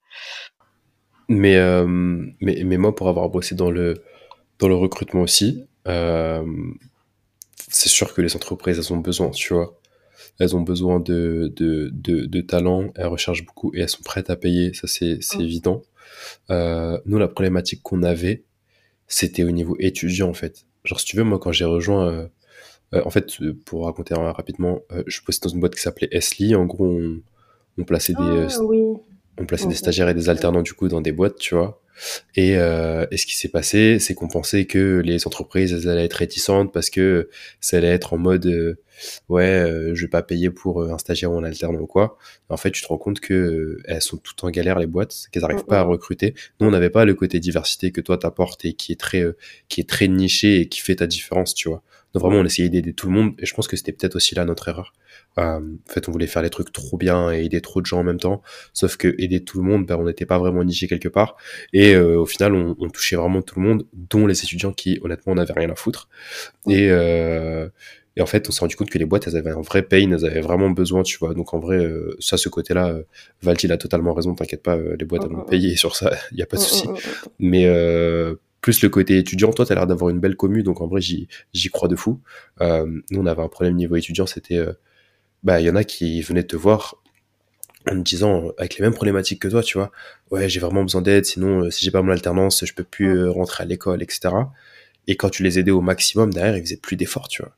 [1.29, 4.03] Mais, euh, mais, mais, moi, pour avoir bossé dans le,
[4.59, 6.45] dans le recrutement aussi, euh,
[7.69, 9.79] c'est sûr que les entreprises, elles ont besoin, tu vois.
[10.39, 14.31] Elles ont besoin de, de, de, de talent, elles recherchent beaucoup et elles sont prêtes
[14.31, 15.41] à payer, ça c'est mmh.
[15.41, 15.83] évident.
[16.49, 18.45] nous, la problématique qu'on avait,
[19.09, 20.65] c'était au niveau étudiant en fait.
[20.85, 22.29] Genre, si tu veux, moi, quand j'ai rejoint
[22.95, 26.09] euh, en fait, euh, pour raconter rapidement, euh, je bossais dans une boîte qui s'appelait
[26.11, 26.55] Esli.
[26.55, 27.21] En gros, on,
[27.85, 28.63] plaçait des, ah,
[29.39, 31.81] on plaçait des stagiaires et des alternants du coup dans des boîtes, tu vois.
[32.37, 36.05] Et, euh, et ce qui s'est passé, c'est qu'on pensait que les entreprises elles allaient
[36.05, 37.29] être réticentes parce que
[37.61, 38.79] ça allait être en mode euh,
[39.29, 42.17] ouais, euh, je vais pas payer pour euh, un stagiaire ou un alternant ou quoi.
[42.49, 45.27] En fait, tu te rends compte que euh, elles sont toutes en galère les boîtes,
[45.33, 46.35] qu'elles arrivent pas à recruter.
[46.61, 49.37] Nous, on n'avait pas le côté diversité que toi t'apportes et qui est très euh,
[49.69, 51.83] qui est très niché et qui fait ta différence, tu vois.
[52.15, 54.35] Donc vraiment, on essayait d'aider tout le monde et je pense que c'était peut-être aussi
[54.35, 54.95] là notre erreur.
[55.39, 58.01] Euh, en fait, on voulait faire les trucs trop bien et aider trop de gens
[58.01, 58.43] en même temps.
[58.73, 61.37] Sauf que aider tout le monde, ben, on n'était pas vraiment niché quelque part.
[61.73, 64.99] Et euh, au final, on, on, touchait vraiment tout le monde, dont les étudiants qui,
[65.03, 66.09] honnêtement, n'avaient rien à foutre.
[66.69, 67.69] Et, euh,
[68.17, 70.11] et en fait, on s'est rendu compte que les boîtes, elles avaient un vrai pain,
[70.11, 71.35] elles avaient vraiment besoin, tu vois.
[71.35, 72.99] Donc en vrai, euh, ça, ce côté-là,
[73.43, 76.43] Valtil a totalement raison, t'inquiète pas, les boîtes, elles vont payer sur ça, il n'y
[76.43, 76.89] a pas de souci.
[77.39, 77.65] Mais
[78.61, 81.29] plus le côté étudiant, toi, t'as l'air d'avoir une belle commu, donc en vrai, j'y
[81.71, 82.21] crois de fou.
[82.61, 84.61] Euh, nous, on avait un problème niveau étudiant, c'était
[85.43, 86.97] bah il y en a qui venaient te voir
[87.91, 89.91] en me disant avec les mêmes problématiques que toi, tu vois,
[90.31, 93.19] ouais j'ai vraiment besoin d'aide, sinon euh, si j'ai pas mon alternance, je peux plus
[93.19, 94.53] euh, rentrer à l'école, etc.
[95.07, 97.53] Et quand tu les aidais au maximum derrière, ils faisaient plus d'efforts, tu vois.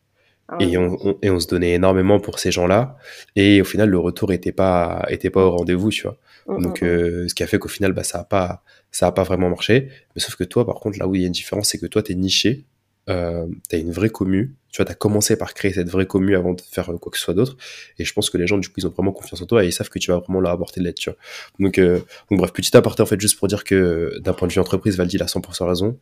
[0.49, 2.97] Ah Et on, on- et on se donnait énormément pour ces gens-là,
[3.37, 6.19] et au final le retour était pas était pas au rendez-vous, tu vois.
[6.47, 6.89] Mm, Donc mm, mm.
[6.89, 8.63] euh, ce qui a fait qu'au final bah ça a pas
[8.93, 9.89] ça a pas vraiment marché.
[10.17, 11.87] Mais sauf que toi par contre là où il y a une différence, c'est que
[11.87, 12.65] toi t'es niché,
[13.09, 14.55] euh, t'as une vraie commu.
[14.73, 17.19] Tu vois, t'as commencé par créer cette vraie commu avant de faire euh, quoi que
[17.19, 17.57] ce soit d'autre.
[17.99, 19.69] Et je pense que les gens, du coup, ils ont vraiment confiance en toi et
[19.69, 21.19] ils savent que tu vas vraiment leur apporter de l'aide, tu vois.
[21.59, 21.99] Donc, euh,
[22.31, 24.97] bref, petit aparté, en fait, juste pour dire que euh, d'un point de vue entreprise,
[24.97, 25.99] Valdi a 100% raison.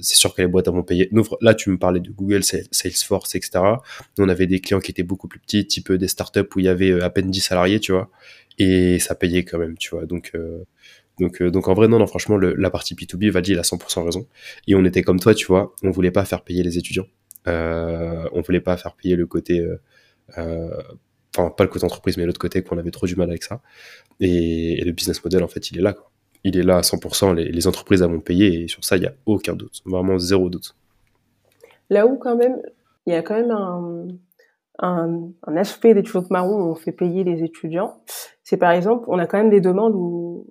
[0.00, 1.08] C'est sûr que les boîtes payer.
[1.12, 3.62] Nous, là, tu me parlais de Google, Sal- Salesforce, etc.
[4.18, 6.64] Nous, on avait des clients qui étaient beaucoup plus petits, type des startups où il
[6.64, 8.10] y avait à peine 10 salariés, tu vois.
[8.58, 10.06] Et ça payait quand même, tu vois.
[10.06, 10.64] Donc, euh,
[11.20, 13.62] donc, euh, donc en vrai, non, non, franchement, le- la partie P2B, Valdi, il a
[13.62, 14.26] 100% raison.
[14.66, 17.06] Et on était comme toi, tu vois, on voulait pas faire payer les étudiants.
[17.48, 19.80] Euh, on voulait pas faire payer le côté, euh,
[20.38, 20.68] euh,
[21.36, 23.60] enfin pas le côté entreprise, mais l'autre côté qu'on avait trop du mal avec ça.
[24.20, 25.92] Et, et le business model, en fait, il est là.
[25.92, 26.10] Quoi.
[26.44, 27.34] Il est là à 100%.
[27.34, 30.48] Les, les entreprises vont payer et sur ça, il y a aucun doute, vraiment zéro
[30.50, 30.76] doute.
[31.90, 32.60] Là où quand même,
[33.06, 34.08] il y a quand même un,
[34.80, 38.02] un, un aspect d'étudiante marron où on fait payer les étudiants,
[38.42, 40.46] c'est par exemple, on a quand même des demandes où,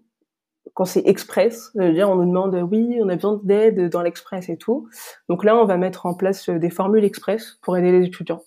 [0.75, 4.57] quand c'est express, dire on nous demande oui, on a besoin d'aide dans l'express et
[4.57, 4.87] tout.
[5.29, 8.41] Donc là, on va mettre en place des formules express pour aider les étudiants.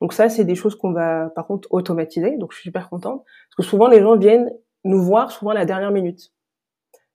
[0.00, 2.36] Donc ça, c'est des choses qu'on va par contre automatiser.
[2.38, 4.50] Donc je suis super contente parce que souvent les gens viennent
[4.84, 6.32] nous voir souvent à la dernière minute.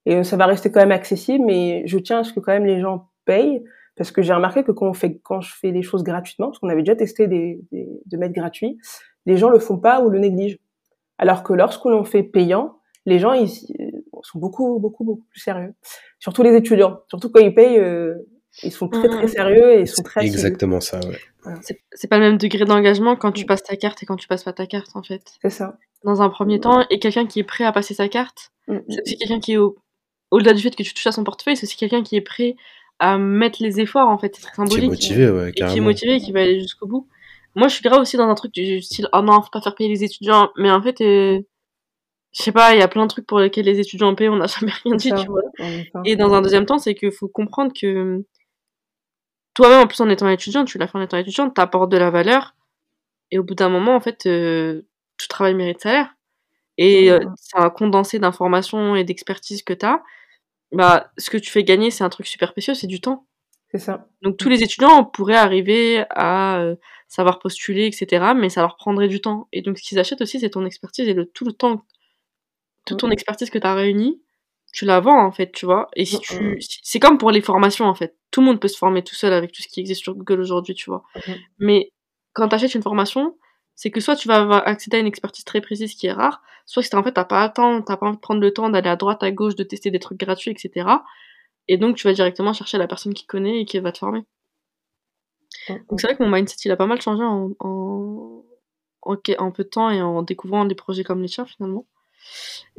[0.06, 2.66] Et ça va rester quand même accessible, mais je tiens à ce que quand même
[2.66, 3.64] les gens payent
[3.96, 6.60] parce que j'ai remarqué que quand on fait, quand je fais des choses gratuitement, parce
[6.60, 8.78] qu'on avait déjà testé des, des, de mettre gratuit,
[9.26, 10.60] les gens le font pas ou le négligent.
[11.18, 13.50] Alors que lorsque l'on fait payant, les gens ils,
[14.24, 15.74] sont beaucoup, beaucoup, beaucoup plus sérieux.
[16.20, 17.02] Surtout les étudiants.
[17.08, 18.16] Surtout quand ils payent, euh,
[18.64, 21.20] ils sont très, très sérieux et ils sont très Exactement ça, ouais.
[21.44, 21.60] Voilà.
[21.94, 24.44] C'est pas le même degré d'engagement quand tu passes ta carte et quand tu passes
[24.44, 25.22] pas ta carte, en fait.
[25.42, 25.78] C'est ça.
[26.04, 28.78] Dans un premier temps, et quelqu'un qui est prêt à passer sa carte, mm.
[28.90, 29.78] c'est aussi quelqu'un qui est au,
[30.32, 32.56] au-delà du fait que tu touches à son portefeuille, c'est aussi quelqu'un qui est prêt
[33.00, 34.36] à mettre les efforts, en fait.
[34.36, 34.80] C'est très symbolique.
[34.80, 37.08] Qui est motivé, ouais, et qui est motivé et qui va aller jusqu'au bout.
[37.56, 39.76] Moi, je suis grave aussi dans un truc du style, oh non, faut pas faire
[39.76, 40.50] payer les étudiants.
[40.58, 41.42] Mais en fait, euh,
[42.38, 44.36] je sais pas, il y a plein de trucs pour lesquels les étudiants payent, on
[44.36, 45.42] n'a jamais rien dit, ça, tu vois.
[46.06, 48.24] Et dans un deuxième temps, c'est qu'il faut comprendre que
[49.56, 52.12] toi-même, en plus en étant étudiant, tu l'as fait en étant étudiant, t'apportes de la
[52.12, 52.56] valeur.
[53.32, 54.84] Et au bout d'un moment, en fait, euh,
[55.18, 56.14] tout travail mérite salaire.
[56.78, 60.04] Et euh, c'est un condensé d'informations et d'expertise que t'as.
[60.72, 63.26] Bah, ce que tu fais gagner, c'est un truc super précieux, c'est du temps.
[63.72, 64.08] C'est ça.
[64.22, 66.76] Donc tous les étudiants pourraient arriver à euh,
[67.08, 68.34] savoir postuler, etc.
[68.36, 69.48] Mais ça leur prendrait du temps.
[69.52, 71.84] Et donc ce qu'ils achètent aussi, c'est ton expertise et le, tout le temps,
[72.88, 74.22] toute ton expertise que tu as réunie,
[74.74, 75.90] tu la vends en fait, tu vois.
[75.96, 78.18] Et si tu, c'est comme pour les formations en fait.
[78.32, 80.42] Tout le monde peut se former tout seul avec tout ce qui existe sur Google
[80.42, 81.04] aujourd'hui, tu vois.
[81.60, 81.92] Mais
[82.34, 83.38] quand tu achètes une formation,
[83.76, 86.42] c'est que soit tu vas avoir accéder à une expertise très précise qui est rare,
[86.66, 88.70] soit si en fait t'as pas le temps, t'as pas envie de prendre le temps
[88.70, 90.88] d'aller à droite, à gauche, de tester des trucs gratuits, etc.
[91.68, 94.24] Et donc, tu vas directement chercher la personne qui connaît et qui va te former.
[95.90, 98.44] Donc, c'est vrai que mon mindset, il a pas mal changé en, en,
[99.02, 101.86] en, en peu de temps et en découvrant des projets comme les tiens, finalement.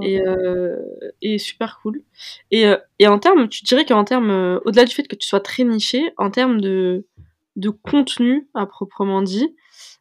[0.03, 0.77] Et, euh,
[1.23, 2.03] et super cool.
[2.51, 5.27] Et, euh, et en termes, tu dirais qu'en termes, euh, au-delà du fait que tu
[5.27, 7.07] sois très niché, en termes de,
[7.57, 9.55] de contenu à proprement dit,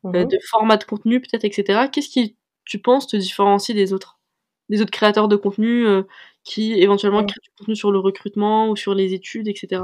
[0.03, 0.15] Mhm.
[0.15, 2.35] euh, de format de contenu peut-être, etc., qu'est-ce qui,
[2.65, 4.19] tu penses, te différencie des autres
[4.69, 6.03] Des autres créateurs de contenu euh,
[6.43, 7.27] qui éventuellement Mhm.
[7.27, 9.83] créent du contenu sur le recrutement ou sur les études, etc.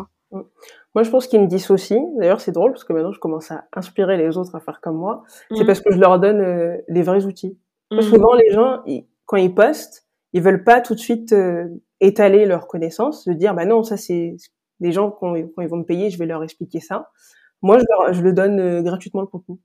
[0.96, 2.12] Moi, je pense qu'ils me dissocient.
[2.18, 4.98] D'ailleurs, c'est drôle parce que maintenant, je commence à inspirer les autres à faire comme
[4.98, 5.24] moi.
[5.56, 7.58] C'est parce que je leur donne euh, les vrais outils.
[7.92, 8.02] Mhm.
[8.02, 11.68] Souvent, les gens, ils- quand ils postent, ils veulent pas tout de suite euh,
[12.00, 14.36] étaler leurs connaissances, de dire, bah non, ça c'est
[14.80, 17.10] les gens quand, ils vont me payer, je vais leur expliquer ça.
[17.64, 19.58] Moi, je, leur, je le donne euh, gratuitement le contenu.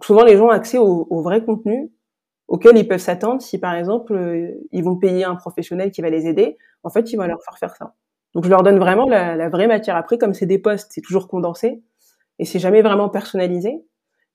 [0.00, 1.92] Souvent, les gens ont accès au, au vrai contenu
[2.48, 6.08] auxquels ils peuvent s'attendre si par exemple euh, ils vont payer un professionnel qui va
[6.08, 6.56] les aider.
[6.82, 7.94] En fait, il va leur faire faire ça.
[8.32, 9.96] Donc je leur donne vraiment la, la vraie matière.
[9.96, 11.82] Après, comme c'est des postes, c'est toujours condensé
[12.38, 13.84] et c'est jamais vraiment personnalisé.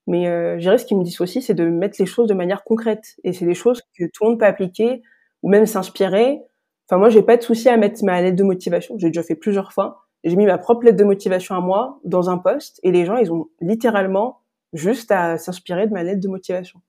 [0.06, 2.64] Mais euh, je dirais ce qui me dissocie, c'est de mettre les choses de manière
[2.64, 3.16] concrète.
[3.24, 5.02] Et c'est des choses que tout le monde peut appliquer
[5.42, 6.40] ou même s'inspirer.
[6.88, 8.96] Enfin, moi, j'ai pas de souci à mettre ma lettre de motivation.
[8.98, 10.06] J'ai déjà fait plusieurs fois.
[10.24, 13.16] J'ai mis ma propre lettre de motivation à moi dans un poste et les gens,
[13.16, 14.40] ils ont littéralement
[14.72, 16.80] juste à s'inspirer de ma lettre de motivation.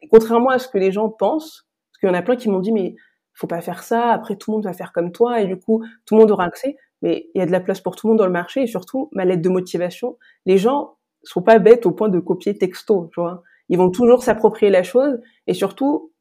[0.00, 2.48] Et contrairement à ce que les gens pensent, parce qu'il y en a plein qui
[2.48, 2.94] m'ont dit, mais
[3.34, 5.82] faut pas faire ça, après tout le monde va faire comme toi et du coup,
[6.06, 6.76] tout le monde aura accès.
[7.02, 8.66] Mais il y a de la place pour tout le monde dans le marché et
[8.66, 13.10] surtout, ma lettre de motivation, les gens sont pas bêtes au point de copier texto,
[13.12, 13.42] tu vois.
[13.68, 16.12] Ils vont toujours s'approprier la chose et surtout,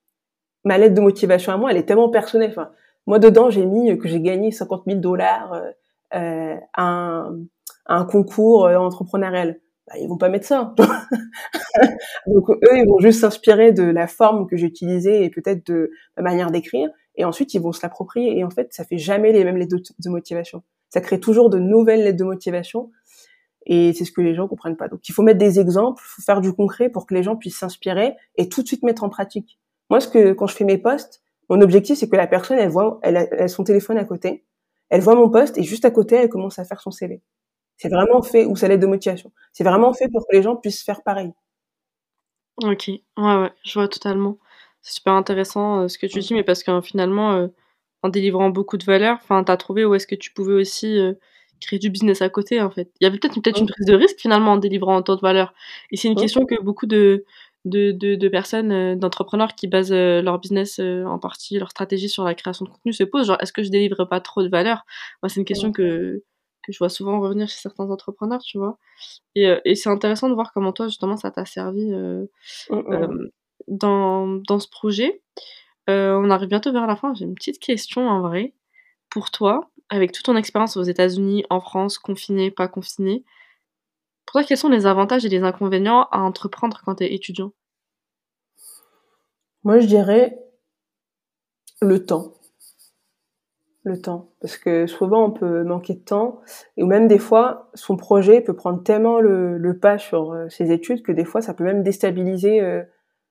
[0.63, 2.51] ma lettre de motivation à moi, elle est tellement personnelle.
[2.51, 2.71] Enfin,
[3.07, 5.71] moi, dedans, j'ai mis que j'ai gagné 50 000 dollars euh,
[6.15, 7.39] euh, à, un,
[7.87, 9.59] un, concours euh, entrepreneurial.
[9.87, 10.75] Bah, ils vont pas mettre ça.
[12.27, 15.91] Donc eux, ils vont juste s'inspirer de la forme que j'ai utilisée et peut-être de
[16.17, 16.89] la manière d'écrire.
[17.15, 18.37] Et ensuite, ils vont se l'approprier.
[18.37, 20.61] Et en fait, ça fait jamais les mêmes lettres de motivation.
[20.89, 22.91] Ça crée toujours de nouvelles lettres de motivation
[23.69, 24.87] et c'est ce que les gens comprennent pas.
[24.87, 27.37] Donc il faut mettre des exemples, il faut faire du concret pour que les gens
[27.37, 29.59] puissent s'inspirer et tout de suite mettre en pratique.
[29.91, 32.69] Moi, ce que quand je fais mes posts, mon objectif c'est que la personne elle
[32.69, 34.43] voit, elle a, son téléphone à côté,
[34.89, 37.21] elle voit mon post et juste à côté elle commence à faire son CV.
[37.77, 39.31] C'est vraiment fait ou sa lettre de motivation.
[39.53, 41.31] C'est vraiment fait pour que les gens puissent faire pareil.
[42.63, 44.37] Ok, ouais ouais, je vois totalement.
[44.81, 47.47] C'est super intéressant euh, ce que tu dis, mais parce que finalement, euh,
[48.01, 51.13] en délivrant beaucoup de valeur, enfin, t'as trouvé où est-ce que tu pouvais aussi euh,
[51.59, 52.91] créer du business à côté en fait.
[52.99, 55.53] Il y avait peut-être peut-être une prise de risque finalement en délivrant autant de valeur.
[55.91, 57.25] Et c'est une question que beaucoup de
[57.65, 61.71] de, de, de personnes, euh, d'entrepreneurs qui basent euh, leur business euh, en partie, leur
[61.71, 63.27] stratégie sur la création de contenu se posent.
[63.27, 64.85] Genre, est-ce que je délivre pas trop de valeur?
[65.21, 66.23] Moi, c'est une question que,
[66.63, 68.77] que je vois souvent revenir chez certains entrepreneurs, tu vois.
[69.35, 72.25] Et, et c'est intéressant de voir comment toi, justement, ça t'a servi euh,
[73.67, 75.21] dans, dans ce projet.
[75.87, 77.13] on arrive bientôt vers la fin.
[77.13, 78.53] J'ai une petite question en vrai.
[79.09, 83.23] Pour toi, avec toute ton expérience aux États-Unis, en France, confiné, pas confiné,
[84.29, 87.51] pour toi, quels sont les avantages et les inconvénients à entreprendre quand tu es étudiant?
[89.63, 90.37] Moi, je dirais
[91.81, 92.33] le temps.
[93.81, 94.29] Le temps.
[94.39, 96.41] Parce que souvent, on peut manquer de temps.
[96.77, 101.01] Et même des fois, son projet peut prendre tellement le, pas sur euh, ses études
[101.01, 102.83] que des fois, ça peut même déstabiliser euh,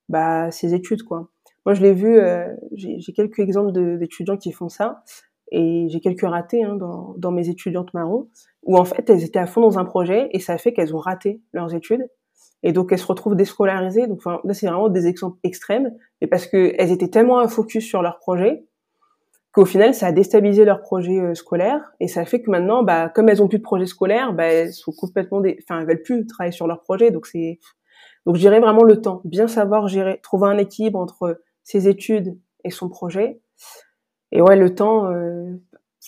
[0.08, 1.04] bah, ses études.
[1.04, 1.28] quoi.
[1.64, 5.04] Moi, je l'ai vu, euh, j'ai quelques exemples d'étudiants qui font ça
[5.50, 8.28] et j'ai quelques ratés hein, dans, dans, mes étudiantes marron,
[8.62, 10.98] où en fait elles étaient à fond dans un projet et ça fait qu'elles ont
[10.98, 12.08] raté leurs études
[12.62, 14.06] et donc elles se retrouvent déscolarisées.
[14.06, 17.84] Donc là c'est vraiment des exemples extrêmes, mais parce que elles étaient tellement à focus
[17.84, 18.64] sur leur projet
[19.52, 23.08] qu'au final ça a déstabilisé leur projet euh, scolaire et ça fait que maintenant, bah
[23.08, 25.58] comme elles ont plus de projet scolaire, bah elles sont complètement, des...
[25.62, 27.10] enfin elles veulent plus travailler sur leur projet.
[27.10, 27.58] Donc c'est
[28.26, 32.38] donc je dirais vraiment le temps, bien savoir gérer, trouver un équilibre entre ses études
[32.64, 33.40] et son projet
[34.32, 35.54] et ouais, le temps, euh,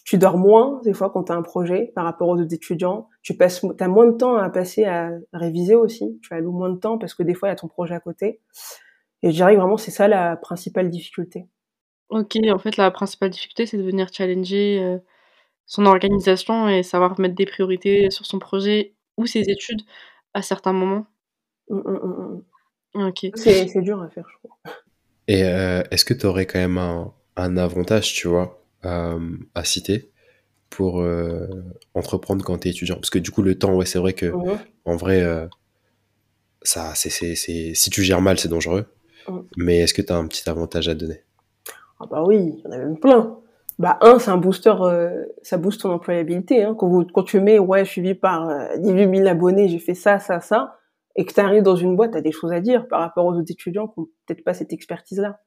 [0.04, 3.08] tu dors moins des fois quand tu as un projet par rapport aux autres étudiants.
[3.22, 6.18] Tu passes, as moins de temps à passer à réviser aussi.
[6.22, 8.00] Tu alloues moins de temps parce que des fois il y a ton projet à
[8.00, 8.40] côté.
[9.22, 11.46] Et je dirais que vraiment c'est ça la principale difficulté.
[12.08, 14.98] Ok, en fait la principale difficulté c'est de venir challenger euh,
[15.66, 19.82] son organisation et savoir mettre des priorités sur son projet ou ses études
[20.34, 21.06] à certains moments.
[21.68, 22.42] Mmh, mmh,
[22.94, 23.26] mmh, ok.
[23.34, 24.74] C'est dur à faire, je crois.
[25.28, 29.18] Et euh, est-ce que tu aurais quand même un, un avantage, tu vois, euh,
[29.54, 30.10] à citer
[30.68, 31.46] pour euh,
[31.94, 34.32] entreprendre quand tu es étudiant Parce que du coup, le temps, ouais, c'est vrai que
[34.84, 35.46] en vrai, euh,
[36.62, 37.34] ça, c'est, c'est,
[37.74, 38.86] si tu gères mal, c'est dangereux.
[39.56, 41.22] Mais est-ce que tu as un petit avantage à donner?
[42.00, 43.38] Ah bah oui, il y en a même plein.
[43.78, 44.74] Bah un, c'est un booster,
[45.42, 46.64] ça booste ton employabilité.
[46.64, 46.74] Hein.
[46.76, 50.18] Quand, quand tu mets, ouais, je suis suivi par 18 000 abonnés, j'ai fait ça,
[50.18, 50.79] ça, ça,
[51.16, 53.26] et que tu arrives dans une boîte, tu as des choses à dire par rapport
[53.26, 55.40] aux autres étudiants qui n'ont peut-être pas cette expertise-là.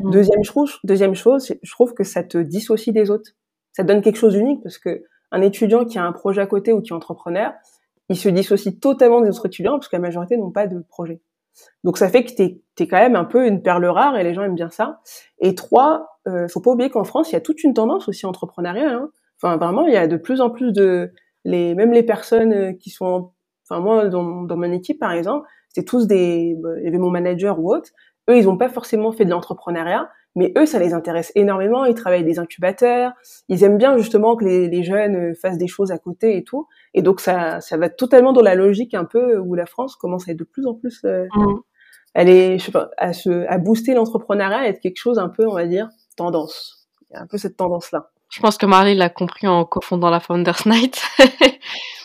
[0.00, 0.10] Mmh.
[0.10, 3.32] Deuxième, chose, deuxième chose, je trouve que ça te dissocie des autres.
[3.72, 6.72] Ça donne quelque chose d'unique parce que un étudiant qui a un projet à côté
[6.72, 7.52] ou qui est entrepreneur,
[8.08, 11.20] il se dissocie totalement des autres étudiants parce que la majorité n'ont pas de projet.
[11.84, 14.34] Donc ça fait que tu es, quand même un peu une perle rare et les
[14.34, 15.00] gens aiment bien ça.
[15.40, 18.26] Et trois, euh, faut pas oublier qu'en France, il y a toute une tendance aussi
[18.26, 18.94] entrepreneuriale.
[18.94, 19.10] Hein.
[19.40, 21.12] Enfin vraiment, il y a de plus en plus de
[21.44, 23.32] les même les personnes euh, qui sont
[23.68, 26.98] Enfin, moi, dans, dans mon équipe, par exemple, c'était tous des, bah, il y avait
[26.98, 27.90] mon manager ou autre.
[28.30, 31.84] Eux, ils n'ont pas forcément fait de l'entrepreneuriat, mais eux, ça les intéresse énormément.
[31.84, 33.12] Ils travaillent des incubateurs.
[33.48, 36.44] Ils aiment bien justement que les, les, jeunes euh, fassent des choses à côté et
[36.44, 36.66] tout.
[36.94, 40.28] Et donc, ça, ça va totalement dans la logique un peu où la France commence
[40.28, 41.60] à être de plus en plus, euh, mmh.
[42.14, 45.28] elle est, je sais pas, à se, à booster l'entrepreneuriat, à être quelque chose un
[45.28, 46.88] peu, on va dire, tendance.
[47.10, 48.10] Il y a un peu cette tendance-là.
[48.30, 51.02] Je pense que Marley l'a compris en cofondant la Founders Night.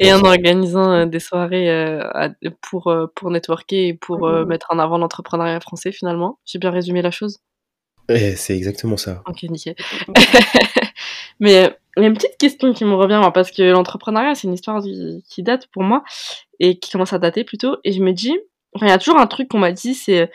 [0.00, 2.28] et en organisant euh, des soirées euh,
[2.60, 6.38] pour, euh, pour networker et pour mmh mettre en avant l'entrepreneuriat français finalement.
[6.44, 7.38] J'ai bien résumé la chose?
[8.08, 9.22] Eh, C'est exactement ça.
[9.26, 9.76] Ok, nickel.
[11.40, 14.54] Mais il y a une petite question qui me revient, parce que l'entrepreneuriat, c'est une
[14.54, 16.02] histoire qui date pour moi,
[16.58, 18.36] et qui commence à dater plutôt, et je me dis,
[18.80, 20.30] il y a toujours un truc qu'on m'a dit, c'est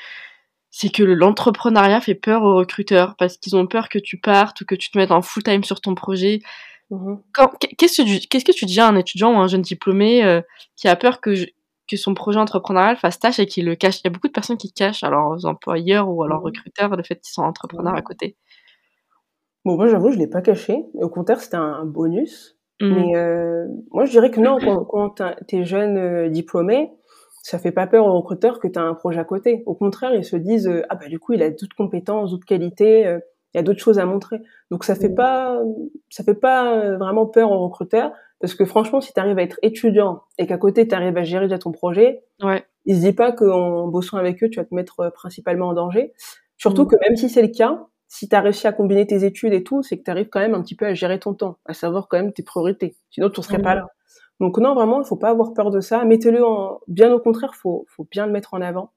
[0.78, 4.66] c'est que l'entrepreneuriat fait peur aux recruteurs parce qu'ils ont peur que tu partes ou
[4.66, 6.42] que tu te mettes en full time sur ton projet.
[6.92, 7.16] Mmh
[7.78, 10.42] qu'est-ce que tu dis à un étudiant ou un jeune diplômé euh,
[10.76, 11.34] qui a peur que,
[11.88, 14.00] que son projet entrepreneurial fasse tâche et qu'il le cache?
[14.02, 16.46] Il y a beaucoup de personnes qui cachent à leurs employeurs ou à leurs mmh
[16.46, 18.04] recruteurs le fait qu'ils sont entrepreneurs à mmh.
[18.04, 18.38] côté.
[19.64, 20.86] Bon, moi j'avoue, je l'ai pas caché.
[20.94, 22.56] Au contraire, c'était un bonus.
[22.82, 26.92] Mais euh, moi, je dirais que non, quand, quand tu es jeune euh, diplômé,
[27.42, 29.64] ça fait pas peur aux recruteurs que tu as un projet à côté.
[29.66, 33.18] Au contraire, ils se disent ah bah du coup, il a d'autres compétences, d'autres qualités
[33.56, 34.42] il y a d'autres choses à montrer.
[34.70, 35.58] Donc ça fait pas
[36.10, 39.44] ça fait pas euh, vraiment peur aux recruteurs parce que franchement si tu arrives à
[39.44, 42.66] être étudiant et qu'à côté tu arrives à gérer déjà ton projet, ouais.
[42.84, 45.74] ils se disent pas qu'en bossant avec eux, tu vas te mettre euh, principalement en
[45.74, 46.12] danger.
[46.58, 46.88] Surtout mm.
[46.88, 49.64] que même si c'est le cas, si tu as réussi à combiner tes études et
[49.64, 51.74] tout, c'est que tu arrives quand même un petit peu à gérer ton temps, à
[51.74, 52.98] savoir quand même tes priorités.
[53.10, 53.88] Sinon tu serais pas là.
[54.42, 56.04] Donc non, vraiment, il faut pas avoir peur de ça.
[56.04, 58.92] Mettez-le en bien au contraire, faut faut bien le mettre en avant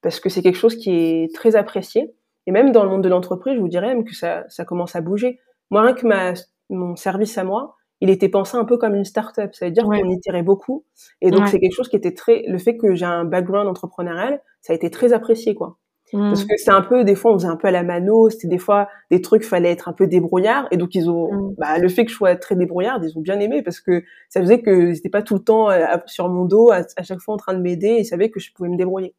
[0.00, 2.14] parce que c'est quelque chose qui est très apprécié.
[2.48, 4.96] Et même dans le monde de l'entreprise, je vous dirais même que ça, ça commence
[4.96, 5.38] à bouger.
[5.70, 6.32] Moi, rien que ma,
[6.70, 9.54] mon service à moi, il était pensé un peu comme une start-up.
[9.54, 10.86] Ça veut dire qu'on y tirait beaucoup.
[11.20, 14.40] Et donc, c'est quelque chose qui était très, le fait que j'ai un background entrepreneurial,
[14.62, 15.76] ça a été très apprécié, quoi.
[16.10, 16.46] Parce mmh.
[16.46, 18.56] que c'est un peu, des fois, on faisait un peu à la mano, c'était des
[18.56, 20.68] fois des trucs, fallait être un peu débrouillard.
[20.70, 21.54] Et donc, ils ont, mmh.
[21.58, 24.40] bah, le fait que je sois très débrouillard, ils ont bien aimé parce que ça
[24.40, 27.34] faisait que n'étaient pas tout le temps euh, sur mon dos, à, à, chaque fois
[27.34, 29.14] en train de m'aider et ils savaient que je pouvais me débrouiller.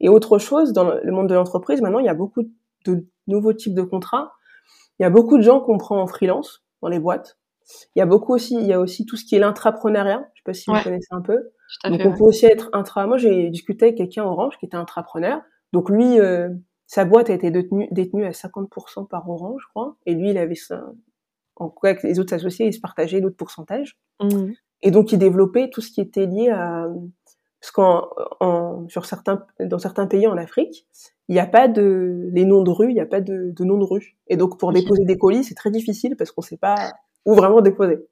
[0.00, 2.42] Et autre chose, dans le monde de l'entreprise, maintenant, il y a beaucoup
[2.84, 4.32] de nouveaux types de contrats.
[4.98, 7.38] Il y a beaucoup de gens qu'on prend en freelance dans les boîtes.
[7.94, 10.28] Il y a beaucoup aussi, il y a aussi tout ce qui est l'intrapreneuriat.
[10.34, 11.50] Je sais pas si vous connaissez un peu.
[11.84, 13.06] Donc on peut aussi être intra.
[13.06, 15.42] Moi j'ai discuté avec quelqu'un Orange qui était intrapreneur.
[15.72, 16.48] Donc lui, euh,
[16.86, 19.96] sa boîte a été détenue, détenue à 50% par Orange, je crois.
[20.06, 20.84] Et lui, il avait ça.
[21.56, 23.98] En quoi avec les autres associés, ils se partageaient l'autre pourcentage.
[24.20, 24.52] Mmh.
[24.82, 26.86] Et donc il développait tout ce qui était lié à
[27.66, 27.72] parce
[28.40, 30.86] qu'en sur certains dans certains pays en Afrique,
[31.28, 33.64] il n'y a pas de les noms de rue, il n'y a pas de, de
[33.64, 34.16] nom de rue.
[34.28, 36.76] Et donc pour déposer des colis, c'est très difficile parce qu'on ne sait pas
[37.24, 38.06] où vraiment déposer.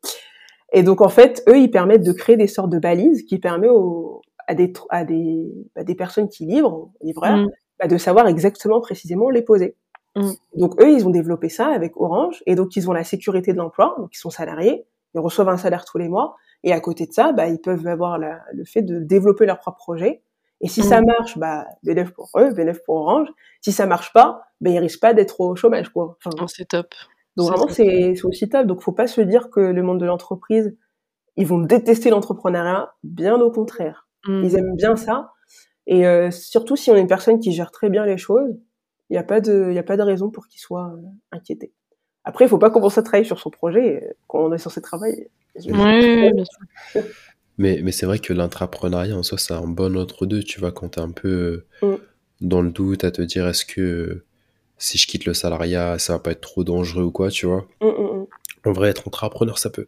[0.72, 3.70] Et donc en fait, eux, ils permettent de créer des sortes de balises qui permettent
[3.70, 7.50] aux, à des à des, à des personnes qui livrent, livreurs, mm.
[7.78, 9.76] bah, de savoir exactement précisément où les poser.
[10.16, 10.30] Mm.
[10.57, 13.59] Donc eux, ils ont développé ça avec Orange et donc ils ont la sécurité de
[13.59, 14.84] l'emploi, donc ils sont salariés,
[15.14, 16.34] ils reçoivent un salaire tous les mois
[16.65, 19.59] et à côté de ça, bah, ils peuvent avoir la, le fait de développer leur
[19.59, 20.23] propre projet.
[20.62, 21.05] Et si ça mmh.
[21.05, 23.29] marche, bah, bénéf pour eux, bénéf pour Orange.
[23.61, 26.17] Si ça marche pas, bah, ils risquent pas d'être au chômage, quoi.
[26.19, 26.95] Enfin, oh, c'est top.
[27.37, 28.67] Donc vraiment, c'est aussi top.
[28.67, 30.75] Donc faut pas se dire que le monde de l'entreprise,
[31.37, 32.95] ils vont détester l'entrepreneuriat.
[33.03, 34.09] Bien au contraire.
[34.27, 34.45] Mmh.
[34.45, 35.33] Ils aiment bien ça.
[35.87, 38.57] Et euh, surtout si on est une personne qui gère très bien les choses,
[39.11, 41.75] il n'y a pas de, a pas de raison pour qu'ils soient euh, inquiétés.
[42.25, 44.81] Après, il faut pas commencer à travailler sur son projet euh, quand on est censé
[44.81, 45.29] travailler.
[45.57, 47.03] Oui, bien sûr.
[47.57, 50.72] Mais, mais c'est vrai que l'intrapreneuriat en soi, c'est un bon entre deux, tu vois,
[50.72, 51.95] quand t'es un peu mm.
[52.41, 54.25] dans le doute à te dire est-ce que
[54.77, 57.68] si je quitte le salariat, ça va pas être trop dangereux ou quoi, tu vois.
[57.81, 58.27] Mm, mm,
[58.66, 59.87] en vrai, être entrepreneur, ça peut,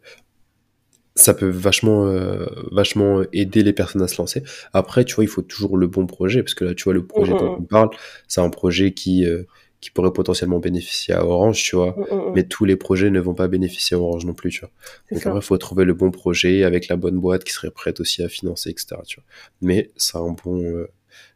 [1.15, 4.43] ça peut vachement, euh, vachement aider les personnes à se lancer.
[4.71, 7.05] Après, tu vois, il faut toujours le bon projet, parce que là, tu vois, le
[7.05, 7.89] projet dont on parle,
[8.27, 9.43] c'est un projet qui, euh,
[9.79, 11.91] qui pourrait potentiellement bénéficier à Orange, tu vois.
[11.91, 12.33] Mm, mm, mm.
[12.35, 14.71] Mais tous les projets ne vont pas bénéficier à Orange non plus, tu vois.
[15.11, 18.23] Donc il faut trouver le bon projet avec la bonne boîte qui serait prête aussi
[18.23, 18.95] à financer, etc.
[19.05, 19.25] Tu vois.
[19.61, 20.87] Mais c'est un bon, euh,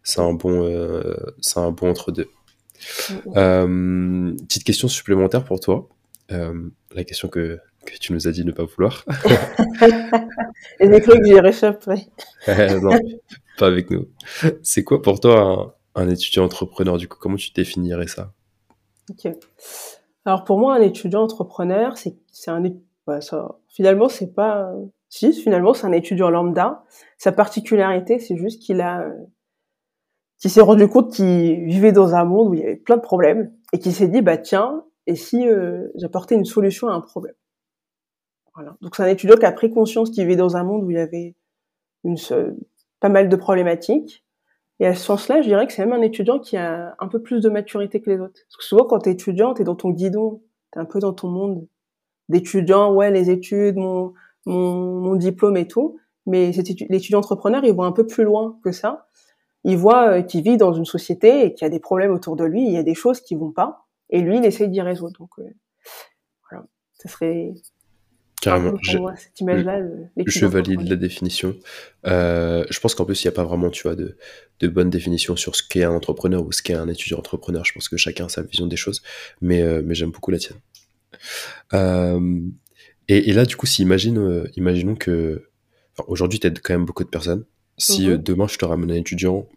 [0.03, 2.29] c'est un bon, euh, c'est un bon entre deux.
[3.35, 5.87] Euh, petite question supplémentaire pour toi.
[6.29, 9.05] la question que, que tu nous as dit ne pas vouloir.
[10.79, 12.07] Et des trucs que j'y réchapperai.
[12.81, 12.97] non,
[13.59, 14.07] pas avec nous.
[14.63, 18.33] C'est quoi pour toi un, un étudiant entrepreneur, du coup, comment tu définirais ça?
[19.09, 19.31] Ok.
[20.25, 22.15] Alors pour moi, un étudiant entrepreneur, c'est
[22.47, 22.63] un
[23.19, 24.71] ça, finalement c'est pas
[25.09, 26.83] si finalement c'est un étudiant lambda.
[27.17, 29.05] Sa particularité, c'est juste qu'il a
[30.37, 33.01] qui s'est rendu compte qu'il vivait dans un monde où il y avait plein de
[33.01, 37.01] problèmes et qu'il s'est dit bah tiens et si euh, j'apportais une solution à un
[37.01, 37.35] problème?
[38.55, 38.77] Voilà.
[38.81, 40.97] Donc c'est un étudiant qui a pris conscience qu'il vivait dans un monde où il
[40.97, 41.35] y avait
[42.99, 44.23] pas mal de problématiques
[44.81, 47.21] et à ce sens-là, je dirais que c'est même un étudiant qui a un peu
[47.21, 48.33] plus de maturité que les autres.
[48.33, 51.27] Parce que souvent, quand t'es étudiant, t'es dans ton guidon, t'es un peu dans ton
[51.27, 51.67] monde
[52.29, 54.13] d'étudiant, ouais, les études, mon,
[54.47, 55.99] mon, diplôme et tout.
[56.25, 56.49] Mais
[56.89, 59.07] l'étudiant entrepreneur, il voit un peu plus loin que ça.
[59.65, 62.35] Il voit euh, qu'il vit dans une société et qu'il y a des problèmes autour
[62.35, 63.85] de lui, il y a des choses qui vont pas.
[64.09, 65.13] Et lui, il essaye d'y résoudre.
[65.19, 65.43] Donc, euh,
[66.49, 66.65] voilà.
[66.93, 67.53] Ça serait
[68.41, 68.75] Carrément.
[68.81, 69.81] Je, cette image-là,
[70.25, 71.55] je valide la définition.
[72.07, 74.17] Euh, je pense qu'en plus, il n'y a pas vraiment, tu vois, de,
[74.59, 77.63] de bonne définition sur ce qu'est un entrepreneur ou ce qu'est un étudiant entrepreneur.
[77.63, 79.03] Je pense que chacun a sa vision des choses,
[79.41, 80.57] mais, euh, mais j'aime beaucoup la tienne.
[81.73, 82.39] Euh,
[83.07, 85.47] et, là, du coup, si imagine, imaginons que
[86.07, 87.45] aujourd'hui, tu aides quand même beaucoup de personnes.
[87.77, 88.23] Si mm-hmm.
[88.23, 89.47] demain, je te ramène un étudiant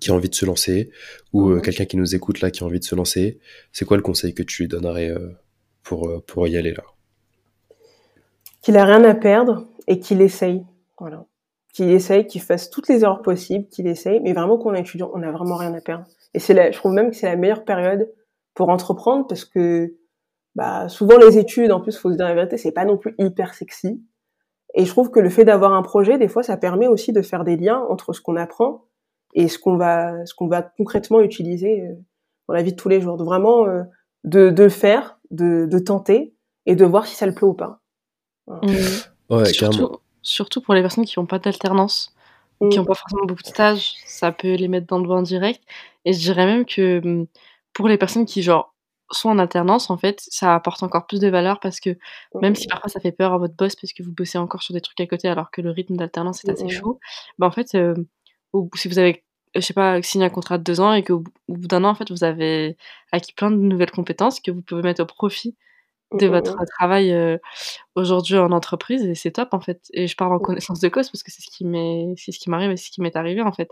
[0.00, 0.90] qui a envie de se lancer
[1.32, 1.60] ou mm-hmm.
[1.62, 3.38] quelqu'un qui nous écoute là qui a envie de se lancer,
[3.72, 5.14] c'est quoi le conseil que tu lui donnerais
[5.82, 6.84] pour, pour y aller là?
[8.64, 10.64] Qu'il a rien à perdre et qu'il essaye.
[10.98, 11.26] Voilà.
[11.74, 15.10] Qu'il essaye, qu'il fasse toutes les erreurs possibles, qu'il essaye, mais vraiment qu'on est étudiant,
[15.12, 16.06] on n'a vraiment rien à perdre.
[16.32, 18.10] Et c'est je trouve même que c'est la meilleure période
[18.54, 19.94] pour entreprendre parce que
[20.54, 23.14] bah, souvent les études, en plus, faut se dire la vérité, c'est pas non plus
[23.18, 24.02] hyper sexy.
[24.72, 27.20] Et je trouve que le fait d'avoir un projet, des fois, ça permet aussi de
[27.20, 28.86] faire des liens entre ce qu'on apprend
[29.34, 30.22] et ce qu'on va,
[30.78, 31.92] concrètement utiliser euh,
[32.48, 33.18] dans la vie de tous les jours.
[33.18, 33.82] De vraiment euh,
[34.22, 36.34] de, le faire, de, de tenter
[36.64, 37.83] et de voir si ça le plaît ou pas.
[39.30, 42.14] Ouais, surtout, surtout, pour les personnes qui n'ont pas d'alternance,
[42.60, 45.22] ou qui n'ont pas forcément beaucoup de stages, ça peut les mettre dans le bain
[45.22, 45.62] direct.
[46.04, 47.26] Et je dirais même que mmh,
[47.72, 48.74] pour les personnes qui, genre,
[49.10, 51.96] sont en alternance, en fait, ça apporte encore plus de valeur parce que
[52.40, 54.74] même si parfois ça fait peur à votre boss parce que vous bossez encore sur
[54.74, 56.98] des trucs à côté alors que le rythme d'alternance est assez chaud,
[57.38, 59.24] bah en fait, si vous avez,
[59.54, 61.94] je sais pas, signé un contrat de deux ans et qu'au bout d'un an, en
[61.94, 62.76] fait, vous avez
[63.12, 65.56] acquis plein de nouvelles compétences que vous pouvez mettre au profit
[66.12, 67.40] de votre travail
[67.94, 69.80] aujourd'hui en entreprise et c'est top en fait.
[69.92, 72.38] Et je parle en connaissance de cause parce que c'est ce qui m'est, c'est ce
[72.38, 73.68] qui m'arrive et ce qui m'est arrivé en fait.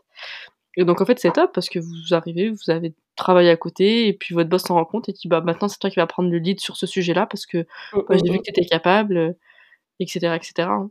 [0.76, 4.09] Et donc en fait c'est top parce que vous arrivez, vous avez travaillé à côté
[4.09, 6.07] et puis votre boss s'en rend compte et dit bah maintenant c'est toi qui vas
[6.07, 9.37] prendre le lead sur ce sujet-là parce que moi j'ai vu que tu étais capable,
[10.01, 10.35] etc.
[10.35, 10.68] etc.
[10.68, 10.91] Hein.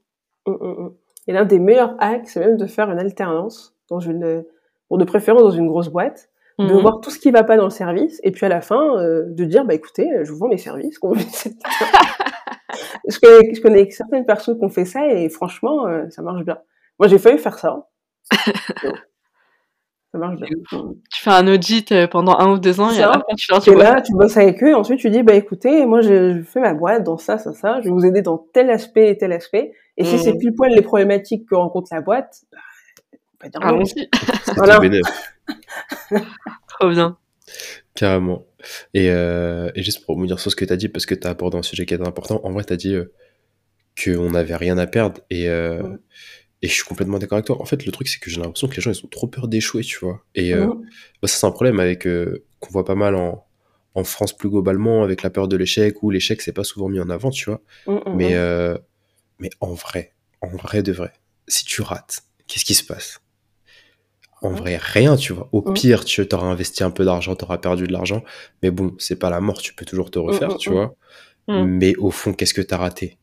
[1.27, 4.43] Et l'un des meilleurs hacks c'est même de faire une alternance dans une,
[4.87, 6.30] pour de préférence dans une grosse boîte
[6.67, 6.81] de mhm.
[6.81, 9.23] voir tout ce qui va pas dans le service, et puis à la fin, euh,
[9.27, 10.99] de dire, bah écoutez, je vous vends mes services.
[13.07, 16.43] je, connais, je connais certaines personnes qui ont fait ça, et franchement, euh, ça marche
[16.43, 16.57] bien.
[16.99, 17.87] Moi, j'ai failli faire ça.
[18.31, 20.47] ça marche bien.
[21.11, 24.01] Tu fais un audit euh, pendant un ou deux ans, et après, tu leur là,
[24.01, 27.03] tu bosses avec eux, et ensuite tu dis, bah écoutez, moi, je, fais ma boîte
[27.03, 30.03] dans ça, ça, ça, je vais vous aider dans tel aspect et tel aspect, et
[30.03, 30.39] si c'est mhm.
[30.39, 32.57] pile poil les problématiques que rencontre la boîte, bah,
[33.41, 34.09] on va dire Allons-y.
[34.55, 34.79] voilà.
[36.67, 37.17] Trop bien.
[37.95, 38.45] Carrément.
[38.93, 41.15] Et, euh, et, juste pour me dire sur ce que tu as dit, parce que
[41.15, 43.11] tu as abordé un sujet qui est important, en vrai, tu as dit euh,
[44.01, 45.21] qu'on n'avait rien à perdre.
[45.29, 45.97] Et, euh,
[46.61, 47.61] et je suis complètement d'accord avec toi.
[47.61, 49.47] En fait, le truc, c'est que j'ai l'impression que les gens, ils ont trop peur
[49.47, 50.23] d'échouer, tu vois.
[50.35, 50.67] Et bah,
[51.23, 53.45] ça, c'est un problème avec qu'on voit pas mal en,
[53.95, 56.99] en, France plus globalement, avec la peur de l'échec, où l'échec, c'est pas souvent mis
[56.99, 57.61] en avant, tu vois.
[58.15, 58.35] mais,
[59.39, 61.13] mais en vrai, en vrai de vrai,
[61.47, 63.21] si tu rates, qu'est-ce qui se passe?
[64.41, 65.49] En vrai rien, tu vois.
[65.51, 68.23] Au pire, tu auras investi un peu d'argent, tu auras perdu de l'argent,
[68.63, 70.95] mais bon, c'est pas la mort, tu peux toujours te refaire, tu vois.
[71.47, 73.17] Mais au fond, qu'est-ce que tu as raté?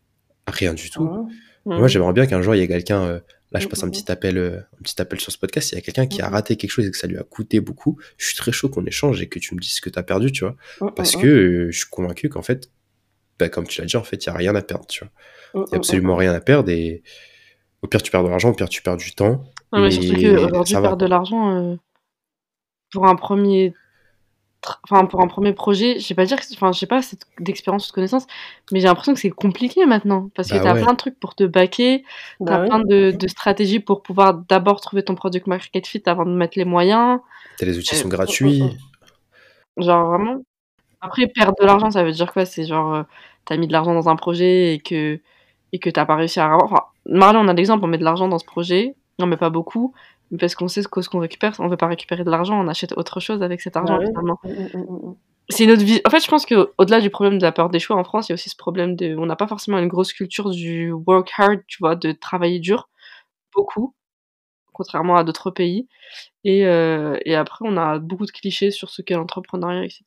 [0.46, 1.28] Rien du tout.
[1.66, 3.20] Moi, j'aimerais bien qu'un jour, il y ait quelqu'un, euh,
[3.52, 5.78] là, je passe un petit appel, euh, un petit appel sur ce podcast, il y
[5.78, 7.98] a quelqu'un qui a raté quelque chose et que ça lui a coûté beaucoup.
[8.16, 10.02] Je suis très chaud qu'on échange et que tu me dises ce que tu as
[10.02, 10.56] perdu, tu vois.
[10.94, 12.70] Parce que euh, je suis convaincu qu'en fait,
[13.38, 15.12] bah, comme tu l'as dit, en fait, il y a rien à perdre, tu vois.
[15.66, 17.02] Il y a absolument rien à perdre et
[17.82, 19.44] au pire, tu perds de l'argent, au pire, tu perds du temps.
[19.72, 21.76] Non, mais, surtout qu'aujourd'hui, perdre de l'argent euh,
[22.92, 23.74] pour un premier.
[24.90, 26.44] Enfin, pour un premier projet, je vais pas dire que.
[26.54, 27.00] Enfin, je sais pas
[27.38, 28.26] d'expérience ou de connaissance,
[28.72, 30.30] mais j'ai l'impression que c'est compliqué maintenant.
[30.34, 32.02] Parce que bah tu as plein de trucs pour te baquer,
[32.44, 36.02] tu as bah plein de, de, stratégies pour pouvoir d'abord trouver ton product market fit
[36.06, 37.20] avant de mettre les moyens.
[37.60, 38.64] As les outils sont gratuits.
[39.76, 40.42] Genre vraiment.
[41.00, 42.44] Après, perdre de l'argent, ça veut dire quoi?
[42.44, 43.02] C'est genre, euh,
[43.46, 45.20] tu as mis de l'argent dans un projet et que
[45.72, 46.64] et que t'as pas réussi à avoir.
[46.64, 49.50] Enfin, Marley, on a l'exemple, on met de l'argent dans ce projet, non, mais pas
[49.50, 49.94] beaucoup.
[50.38, 53.18] Parce qu'on sait ce qu'on récupère, on veut pas récupérer de l'argent, on achète autre
[53.18, 54.38] chose avec cet argent, finalement.
[54.44, 55.14] Mmh, mmh, mmh,
[55.48, 56.00] c'est une autre vie.
[56.06, 58.32] En fait, je pense qu'au-delà du problème de la peur des choix en France, il
[58.32, 59.16] y a aussi ce problème de.
[59.16, 62.88] On n'a pas forcément une grosse culture du work hard, tu vois, de travailler dur.
[63.54, 63.94] Beaucoup.
[64.74, 65.88] Contrairement à d'autres pays.
[66.44, 70.04] Et, euh, et, après, on a beaucoup de clichés sur ce qu'est l'entrepreneuriat, etc.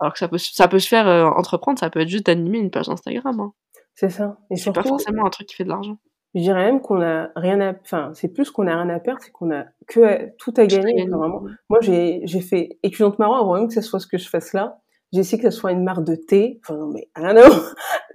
[0.00, 2.58] Alors que ça peut, ça peut se faire euh, entreprendre, ça peut être juste d'animer
[2.58, 3.40] une page Instagram.
[3.40, 3.52] Hein.
[3.94, 4.38] C'est ça.
[4.50, 5.98] Et c'est pas forcément un truc qui fait de l'argent.
[6.34, 9.20] Je dirais même qu'on a rien à, enfin, c'est plus qu'on a rien à perdre,
[9.22, 11.06] c'est qu'on a que tout à gagner.
[11.06, 11.44] vraiment.
[11.70, 14.52] Moi, j'ai, j'ai fait étudiante marrant avant même que ce soit ce que je fasse
[14.52, 14.80] là.
[15.12, 16.60] J'ai essayé que ce soit une marque de thé.
[16.62, 17.48] Enfin, non, mais rien à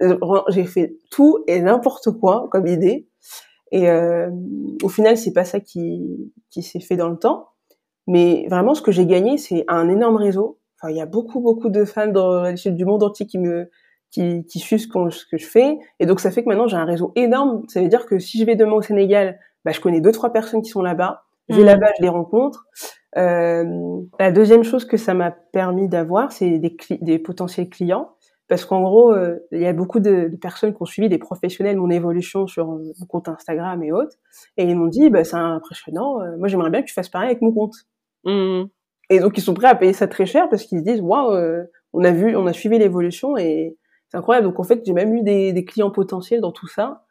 [0.50, 3.08] J'ai fait tout et n'importe quoi comme idée.
[3.72, 4.28] Et euh,
[4.82, 7.48] au final, c'est pas ça qui, qui s'est fait dans le temps.
[8.06, 10.58] Mais vraiment, ce que j'ai gagné, c'est un énorme réseau.
[10.76, 13.70] Enfin, il y a beaucoup, beaucoup de fans dans l'échelle du monde entier qui me,
[14.10, 15.78] qui, qui suivent ce, ce, que je fais.
[15.98, 17.62] Et donc, ça fait que maintenant, j'ai un réseau énorme.
[17.68, 20.32] Ça veut dire que si je vais demain au Sénégal, bah, je connais deux, trois
[20.32, 21.24] personnes qui sont là-bas.
[21.48, 21.66] Je vais mmh.
[21.66, 22.66] là-bas, je les rencontre.
[23.16, 23.64] Euh,
[24.18, 28.14] la deuxième chose que ça m'a permis d'avoir, c'est des, des potentiels clients.
[28.48, 31.18] parce qu'en gros, euh, il y a beaucoup de, de, personnes qui ont suivi des
[31.18, 34.16] professionnels mon évolution sur mon compte Instagram et autres,
[34.56, 37.42] et ils m'ont dit, bah, c'est impressionnant, moi j'aimerais bien que tu fasses pareil avec
[37.42, 37.74] mon compte.
[38.24, 38.64] Mmh.
[39.10, 41.36] Et donc ils sont prêts à payer ça très cher parce qu'ils se disent, waouh,
[41.92, 43.76] on a vu, on a suivi l'évolution et
[44.10, 44.46] c'est incroyable.
[44.46, 47.04] Donc en fait, j'ai même eu des, clients potentiels dans tout ça.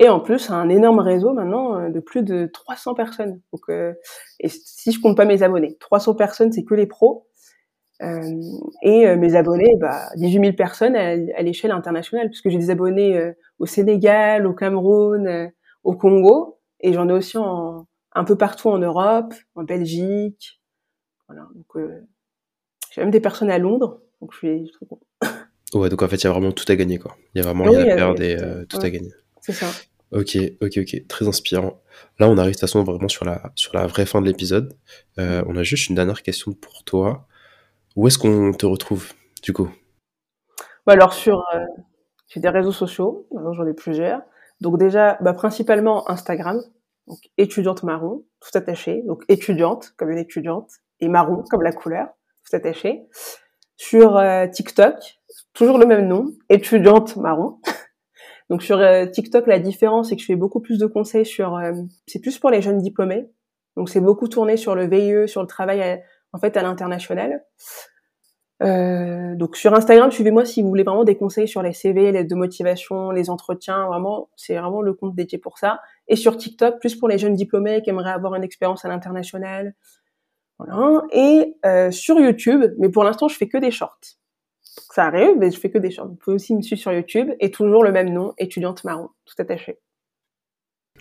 [0.00, 3.40] Et en plus, un énorme réseau maintenant de plus de 300 personnes.
[3.52, 3.92] Donc, euh,
[4.40, 7.28] et si je compte pas mes abonnés, 300 personnes, c'est que les pros.
[8.02, 8.20] Euh,
[8.82, 13.16] et euh, mes abonnés, bah, 18 000 personnes à, l'échelle internationale, puisque j'ai des abonnés
[13.16, 15.48] euh, au Sénégal, au Cameroun, euh,
[15.84, 20.60] au Congo, et j'en ai aussi un peu partout en Europe, en Belgique.
[21.28, 21.46] Voilà.
[21.54, 21.88] Donc,
[22.90, 24.00] j'ai même des personnes à Londres.
[25.74, 27.16] Ouais, donc en fait, il y a vraiment tout à gagner, quoi.
[27.34, 28.36] Il y a vraiment rien oui, à perdre et
[28.68, 28.86] tout ouais.
[28.86, 29.12] à gagner.
[29.40, 29.66] C'est ça.
[30.14, 31.82] Ok, ok, ok, très inspirant.
[32.20, 34.72] Là, on arrive de toute façon vraiment sur la, sur la vraie fin de l'épisode.
[35.18, 37.26] Euh, on a juste une dernière question pour toi.
[37.96, 39.12] Où est-ce qu'on te retrouve,
[39.42, 39.68] du coup?
[40.86, 41.64] Bah Alors, sur euh,
[42.36, 44.22] des réseaux sociaux, j'en ai plusieurs.
[44.60, 46.62] Donc déjà, bah, principalement Instagram,
[47.08, 49.02] donc étudiante marron, tout attaché.
[49.06, 50.70] Donc étudiante, comme une étudiante,
[51.00, 52.06] et marron, comme la couleur,
[52.48, 53.02] tout attaché.
[53.76, 54.94] Sur euh, TikTok,
[55.52, 57.58] toujours le même nom, étudiante marron.
[58.50, 61.56] Donc sur euh, TikTok, la différence, c'est que je fais beaucoup plus de conseils sur,
[61.56, 61.72] euh,
[62.06, 63.28] c'est plus pour les jeunes diplômés.
[63.76, 65.98] Donc c'est beaucoup tourné sur le VIE, sur le travail à,
[66.32, 67.44] en fait à l'international.
[68.60, 72.34] Donc sur Instagram, suivez-moi si vous voulez vraiment des conseils sur les CV, les de
[72.34, 73.86] motivation, les entretiens.
[73.88, 75.80] Vraiment, c'est vraiment le compte dédié pour ça.
[76.08, 79.74] Et sur TikTok, plus pour les jeunes diplômés qui aimeraient avoir une expérience à l'international.
[80.58, 81.02] Voilà.
[81.12, 84.16] Et euh, sur YouTube, mais pour l'instant, je fais que des shorts
[84.94, 86.08] ça arrive, mais je fais que des shorts.
[86.08, 89.34] Vous pouvez aussi me suivre sur YouTube et toujours le même nom, étudiante marron, tout
[89.38, 89.78] attaché.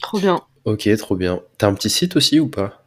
[0.02, 0.42] Trop bien.
[0.66, 1.42] Ok, trop bien.
[1.58, 2.84] T'as un petit site aussi ou pas?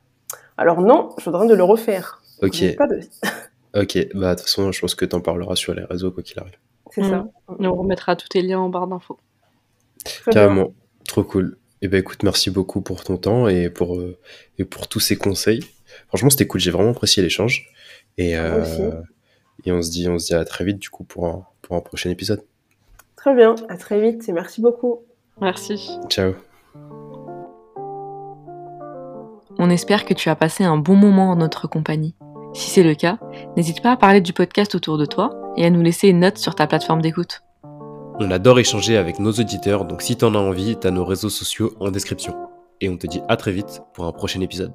[0.57, 2.23] Alors non, je train de le refaire.
[2.43, 2.77] Ok.
[2.77, 3.01] Pas de...
[3.81, 6.39] ok, bah de toute façon, je pense que t'en parleras sur les réseaux quoi qu'il
[6.41, 6.59] arrive.
[6.91, 7.11] C'est mmh.
[7.11, 7.29] ça.
[7.61, 9.19] Et on remettra tous tes liens en barre d'infos.
[10.31, 10.73] Carrément,
[11.07, 11.59] trop cool.
[11.83, 14.19] Et eh ben écoute, merci beaucoup pour ton temps et pour, euh,
[14.59, 15.61] et pour tous ces conseils.
[16.09, 17.69] Franchement, c'était cool, j'ai vraiment apprécié l'échange.
[18.19, 18.93] Et, euh,
[19.65, 21.77] et on se dit, on se dit à très vite du coup pour un, pour
[21.77, 22.43] un prochain épisode.
[23.17, 25.03] Très bien, à très vite et merci beaucoup.
[25.41, 25.91] Merci.
[26.09, 26.35] Ciao.
[29.59, 32.15] On espère que tu as passé un bon moment en notre compagnie.
[32.55, 33.19] Si c'est le cas,
[33.57, 36.39] n'hésite pas à parler du podcast autour de toi et à nous laisser une note
[36.39, 37.43] sur ta plateforme d'écoute.
[38.19, 41.75] On adore échanger avec nos auditeurs, donc si t'en as envie, t'as nos réseaux sociaux
[41.81, 42.35] en description.
[42.81, 44.73] Et on te dit à très vite pour un prochain épisode.